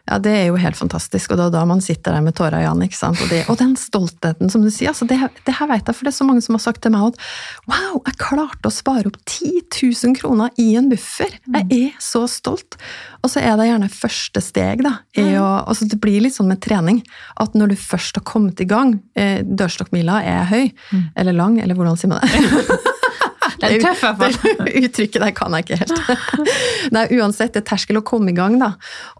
[0.06, 2.62] Ja, det er jo helt fantastisk, og det er da man sitter der med tårer
[2.62, 2.86] i øynene.
[2.86, 3.18] ikke sant?
[3.22, 4.92] Og, det, og den stoltheten, som du sier.
[4.92, 6.94] altså det, det her vet jeg, for det er så mange som har sagt til
[6.94, 7.20] meg at
[7.66, 11.34] wow, jeg klarte å spare opp 10 000 kroner i en buffer.
[11.50, 12.78] Jeg er så stolt.
[13.26, 14.98] Og så er det gjerne første steg, da.
[15.42, 17.02] å, altså Det blir litt sånn med trening.
[17.42, 20.66] At når du først har kommet i gang, eh, dørstokkmila er høy,
[21.18, 22.92] eller lang, eller hvordan sier man det?
[23.60, 24.56] Den er tøff, i hvert fall.
[24.66, 26.42] Det uttrykket der kan jeg ikke helt.
[26.96, 28.72] Nei, uansett, det er terskel å komme i gang, da.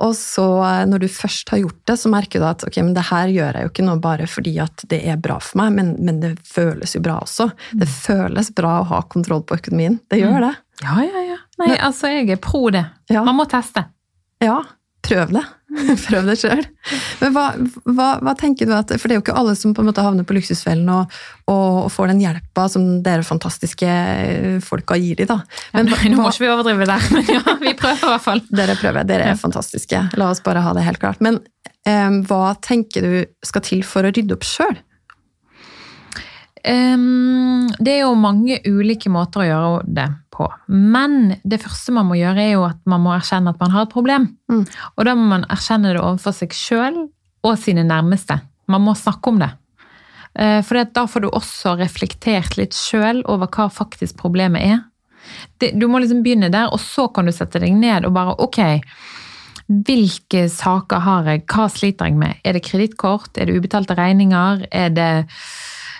[0.04, 2.94] Og så eh, når du først har gjort det, så merker du at ok, men
[2.96, 5.74] det her gjør jeg jo ikke nå bare fordi at det er bra for meg,
[5.78, 7.50] men, men det føles jo bra også.
[7.80, 10.00] Det føles bra å ha kontroll på økonomien.
[10.10, 10.54] Det gjør det.
[10.84, 11.38] Ja, ja, ja.
[11.62, 12.84] Nei, altså, jeg er pro det.
[13.12, 13.24] Ja.
[13.24, 13.86] Man må teste.
[14.44, 14.60] Ja,
[15.06, 15.44] prøv det.
[16.06, 16.62] Prøv det sjøl.
[17.20, 17.42] Men hva,
[17.84, 20.00] hva, hva tenker du at For det er jo ikke alle som på en måte
[20.04, 21.12] havner på luksusfellen og,
[21.50, 23.90] og, og får den hjelpa som dere fantastiske
[24.64, 25.40] folka gir dem, da.
[25.74, 28.24] Men Nei, nå må hva- ikke vi overdrive der, men ja, vi prøver i hvert
[28.24, 28.42] fall.
[28.62, 30.00] Dere prøver, dere er fantastiske.
[30.16, 31.20] La oss bare ha det helt klart.
[31.24, 31.42] Men
[31.84, 33.14] eh, hva tenker du
[33.46, 34.78] skal til for å rydde opp sjøl?
[36.66, 40.48] Det er jo mange ulike måter å gjøre det på.
[40.68, 43.86] Men det første man må gjøre, er jo at man må erkjenne at man har
[43.86, 44.26] et problem.
[44.50, 44.64] Mm.
[44.96, 46.98] Og da må man erkjenne det overfor seg sjøl
[47.46, 48.40] og sine nærmeste.
[48.72, 49.52] Man må snakke om det.
[50.34, 54.82] Eh, For da får du også reflektert litt sjøl over hva faktisk problemet er.
[55.74, 58.60] Du må liksom begynne der, og så kan du sette deg ned og bare ok.
[59.66, 61.46] Hvilke saker har jeg?
[61.50, 62.38] Hva sliter jeg med?
[62.46, 63.32] Er det kredittkort?
[63.34, 64.66] Er det ubetalte regninger?
[64.70, 65.10] Er det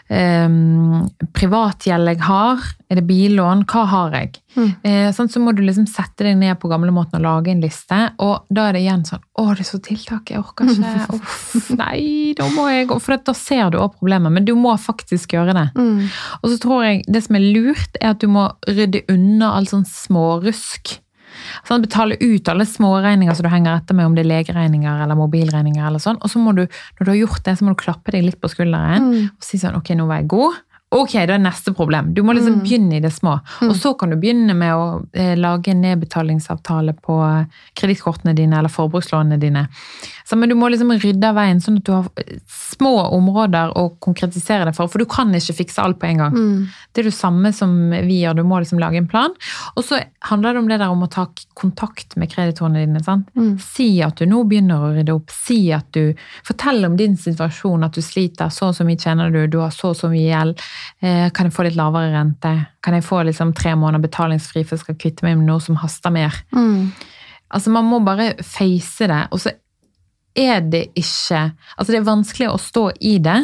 [0.08, 2.64] um, privatgjeld jeg har?
[2.86, 3.64] Er det billån?
[3.66, 4.36] Hva har jeg?
[4.54, 4.68] Mm.
[4.86, 7.98] Eh, sånn, så må du liksom sette deg ned på gamlemåten og lage en liste.
[8.22, 10.92] Og da er det igjen sånn Å, det er så tiltak, jeg orker ikke.
[11.16, 13.00] Uff, nei, da må jeg gå.
[13.02, 14.36] For da ser du også problemet.
[14.38, 15.66] Men du må faktisk gjøre det.
[15.74, 16.06] Mm.
[16.42, 19.68] Og så tror jeg det som er lurt, er at du må rydde unna all
[19.70, 21.00] sånn smårusk.
[21.68, 25.02] Sånn, betale ut alle små regninger som du henger etter med, om det er legeregninger
[25.02, 25.86] eller mobilregninger.
[25.86, 26.18] eller sånn.
[26.22, 28.40] Og så må du, når du har gjort det, så må du klappe deg litt
[28.40, 29.30] på skulderen Mm.
[29.36, 30.54] og si sånn Ok, nå var jeg god.
[30.92, 32.14] Ok, da er neste problem.
[32.14, 32.62] Du må liksom Mm.
[32.62, 33.40] begynne i det små.
[33.62, 38.68] Og så kan du begynne med å eh, lage en nedbetalingsavtale på kredittkortene dine eller
[38.70, 39.68] forbrukslånene dine.
[40.26, 43.76] Så, men du må liksom rydde av veien, sånn at du har eh, små områder
[43.78, 44.90] å konkretisere det for.
[44.90, 46.34] For du kan ikke fikse alt på en gang.
[46.34, 46.64] Mm.
[46.90, 49.34] Det er det samme som vi gjør, du må liksom lage en plan.
[49.76, 53.02] Og så handler det om det der om å ta kontakt med kreditorene dine.
[53.06, 53.30] sant?
[53.38, 53.52] Mm.
[53.62, 55.30] Si at du nå begynner å rydde opp.
[55.30, 56.16] Si at du
[56.46, 58.50] Fortell om din situasjon, at du sliter.
[58.54, 60.62] Så og så mye tjener du, du har så og så mye gjeld.
[61.02, 62.52] Eh, kan jeg få litt lavere rente?
[62.82, 65.78] Kan jeg få liksom tre måneder betalingsfri for jeg skal kvitte meg med noe som
[65.80, 66.34] haster mer?
[66.56, 66.90] Mm.
[67.54, 69.22] Altså, man må bare face det.
[69.30, 69.54] Og så
[70.38, 71.40] er det ikke
[71.76, 73.40] Altså, det er vanskelig å stå i det,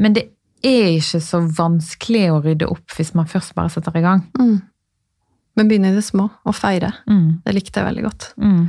[0.00, 0.28] men det
[0.62, 4.22] er ikke så vanskelig å rydde opp hvis man først bare setter i gang.
[4.38, 4.60] Mm.
[5.58, 6.94] Men begynne i det små, og feire.
[7.10, 7.42] Mm.
[7.44, 8.28] Det likte jeg veldig godt.
[8.40, 8.62] Mm.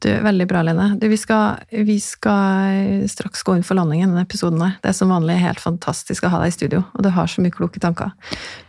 [0.00, 0.86] Du, Veldig bra, Lene.
[1.00, 4.62] Du, vi, skal, vi skal straks gå inn for landing i denne episoden.
[4.64, 4.78] her.
[4.80, 7.44] Det er som vanlig helt fantastisk å ha deg i studio, og du har så
[7.44, 8.14] mye kloke tanker.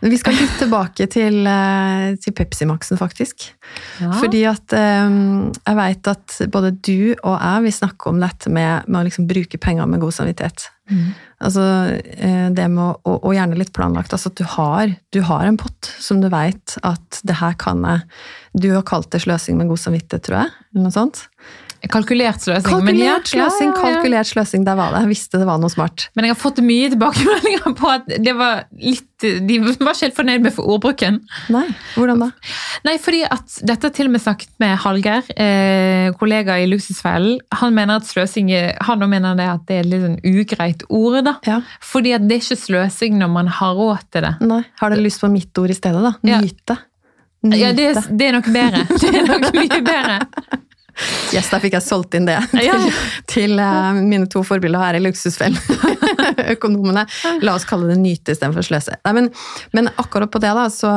[0.02, 3.48] Men vi skal litt tilbake til, eh, til Pepsi Max-en, faktisk.
[4.02, 4.12] Ja.
[4.20, 8.88] Fordi at um, jeg vet at både du og jeg vil snakke om dette med,
[8.88, 10.68] med å liksom bruke penger med god samvittighet.
[10.92, 11.12] Mm.
[11.42, 11.64] Altså
[11.98, 14.14] eh, det med å, og, gjerne litt planlagt.
[14.14, 17.82] Altså at du har, du har en pott som du vet at det her kan
[17.86, 18.06] jeg
[18.62, 20.54] Du har kalt det sløsing med god samvittighet, tror jeg.
[20.72, 21.24] Eller noe sånt.
[21.90, 22.62] Kalkulert sløsing.
[22.70, 23.94] Kalkulert sløsing, ja, ja, ja.
[23.96, 25.00] kalkulert sløsing, der var det.
[25.02, 26.04] Jeg visste det var noe smart.
[26.14, 30.16] Men jeg har fått mye tilbakemeldinger på at det var litt De var ikke helt
[30.16, 31.20] fornøyd med for ordbruken.
[31.54, 31.64] Nei,
[31.94, 32.28] hvordan da?
[32.86, 37.36] Nei, fordi at dette har til og med snakket med Hallgeir, eh, kollega i Luksusfellen.
[37.60, 38.50] Han mener at sløsing
[38.82, 41.20] han mener det at det er et litt sånn ugreit ord.
[41.24, 41.36] da.
[41.46, 44.34] Ja, Fordi at det er ikke sløsing når man har råd til det.
[44.40, 44.62] nei.
[44.80, 46.14] Har dere lyst på mitt ord i stedet, da?
[46.26, 46.40] Ja.
[46.42, 46.78] Nyte.
[47.46, 47.58] Nyte.
[47.58, 48.82] Ja, det, er- det er nok bedre.
[49.02, 50.18] Det er nok mye bedre.
[51.32, 52.76] Yes, der fikk jeg solgt inn det Ja.
[52.78, 52.96] til,
[53.32, 55.58] til uh, mine to forbilder her i Luksusfellen.
[56.54, 57.06] Økonomene.
[57.42, 58.98] La oss kalle det nyte istedenfor sløse.
[59.06, 59.30] Nei, men,
[59.76, 60.92] men akkurat på det, da, så,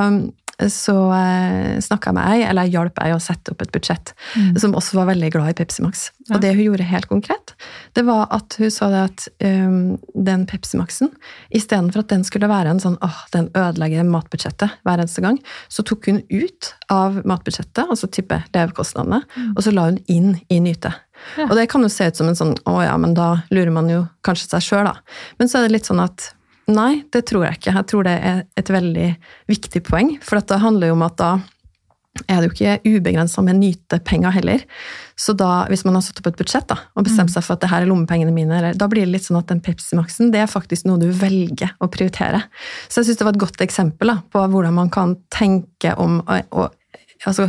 [0.72, 4.14] så uh, snakka jeg med ei, eller hjalp ei å sette opp et budsjett,
[4.62, 6.10] som også var veldig glad i Pepsi Max.
[6.26, 6.36] Ja.
[6.38, 7.56] Og det hun gjorde helt konkret,
[7.98, 11.12] det var at hun sa det at um, den Pepsi Maxen,
[11.56, 15.86] istedenfor at den skulle være en sånn åh, den ødelegger matbudsjettet hver eneste gang, så
[15.86, 20.94] tok hun ut av matbudsjettet, altså type levekostnadene, og så la hun inn i nyte.
[21.40, 21.48] Ja.
[21.50, 23.90] Og det kan jo se ut som en sånn å ja, men da lurer man
[23.92, 24.96] jo kanskje seg sjøl, da.
[25.40, 26.32] Men så er det litt sånn at
[26.68, 27.74] nei, det tror jeg ikke.
[27.76, 29.10] Jeg tror det er et veldig
[29.52, 31.34] viktig poeng, for at det handler jo om at da
[32.32, 34.62] er det jo ikke ubegrensa med nytepenger heller.
[35.20, 37.66] Så da, hvis man har satt opp et budsjett da, og bestemt seg for at
[37.66, 40.32] det her er lommepengene mine, eller- da blir det litt sånn at den Pepsi Maxen
[40.32, 42.44] det er faktisk noe du velger å prioritere.
[42.88, 46.22] Så jeg syns det var et godt eksempel da, på hvordan man kan tenke om
[46.22, 46.70] å
[47.24, 47.48] altså,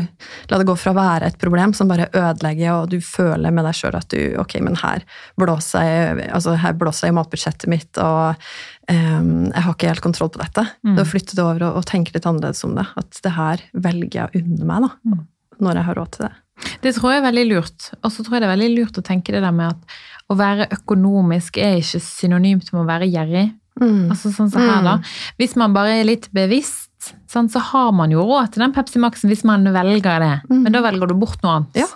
[0.51, 3.67] La det gå fra å være et problem som bare ødelegger, og du føler med
[3.67, 5.05] deg sjøl at du Ok, men her
[5.41, 8.37] blåser jeg, altså, her blåser jeg i matbudsjettet mitt, og
[8.91, 10.67] um, jeg har ikke helt kontroll på dette.
[10.97, 12.87] Da flytter du over og, og tenker litt annerledes om det.
[12.97, 15.23] At det her velger jeg å unne meg, da.
[15.57, 16.35] Når jeg har råd til det.
[16.85, 17.91] Det tror jeg er veldig lurt.
[18.03, 19.97] Og så tror jeg det er veldig lurt å tenke det der med at
[20.33, 23.47] å være økonomisk er ikke synonymt med å være gjerrig.
[23.77, 24.09] Mm.
[24.13, 24.97] Altså sånn som her da.
[25.41, 26.86] Hvis man bare er litt bevisst,
[27.31, 30.35] sånn, så har man jo råd til den Pepsi Maxen hvis man velger det.
[30.51, 31.81] Men da velger du bort noe annet.
[31.85, 31.89] Ja.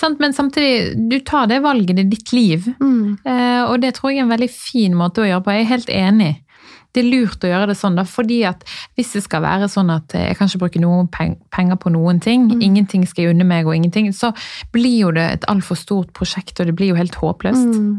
[0.00, 2.66] Sånn, Men samtidig, du tar det valget, det er ditt liv.
[2.80, 3.16] Mm.
[3.24, 5.54] Eh, og det tror jeg er en veldig fin måte å gjøre på.
[5.56, 6.32] Jeg er helt enig.
[6.92, 8.62] Det er lurt å gjøre det sånn, da, fordi at
[8.96, 12.46] hvis det skal være sånn at jeg kan ikke bruke noen penger på noen ting,
[12.56, 14.30] ingenting skal jeg unne meg og ingenting, så
[14.72, 17.76] blir jo det et altfor stort prosjekt, og det blir jo helt håpløst.
[17.76, 17.90] Mm.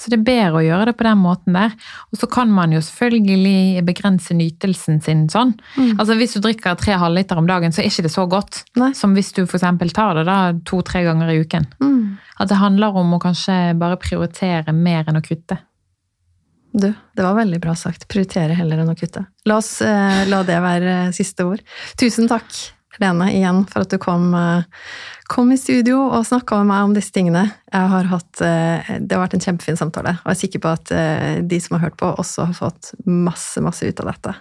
[0.00, 1.74] Så det er bedre å gjøre det på den måten der.
[2.10, 5.52] Og så kan man jo selvfølgelig begrense nytelsen sin sånn.
[5.98, 8.92] Altså Hvis du drikker tre halvliter om dagen, så er ikke det så godt Nei.
[8.96, 9.66] som hvis du f.eks.
[9.92, 11.68] tar det da to-tre ganger i uken.
[11.84, 12.16] Mm.
[12.40, 15.60] At det handler om å kanskje bare prioritere mer enn å kutte.
[16.72, 18.06] Du, det var veldig bra sagt.
[18.08, 19.24] Prioritere heller enn å kutte.
[19.48, 21.64] La oss eh, la det være eh, siste ord.
[21.98, 22.46] Tusen takk,
[23.00, 24.62] Lene, igjen for at du kom, eh,
[25.30, 27.46] kom i studio og snakka med meg om disse tingene.
[27.70, 30.70] Jeg har hatt, eh, det har vært en kjempefin samtale, og jeg er sikker på
[30.74, 34.34] at eh, de som har hørt på, også har fått masse, masse ut av dette.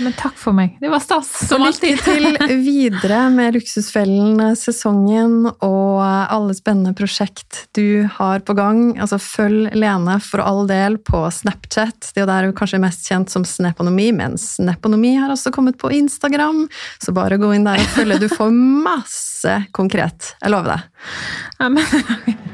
[0.00, 0.78] Men takk for meg.
[0.80, 2.00] Det var stas, som alltid.
[2.00, 8.96] lykke til videre med Luksusfellen-sesongen og alle spennende prosjekt du har på gang.
[8.96, 12.12] Altså, følg Lene for all del på Snapchat.
[12.14, 15.52] Det er jo der hun kanskje er mest kjent som Snaponomi, men Snaponomi har også
[15.54, 16.64] kommet på Instagram,
[17.02, 18.22] så bare gå inn der og følge.
[18.24, 20.34] Du får masse konkret.
[20.40, 20.90] Jeg lover deg.
[21.60, 21.84] Ja, men,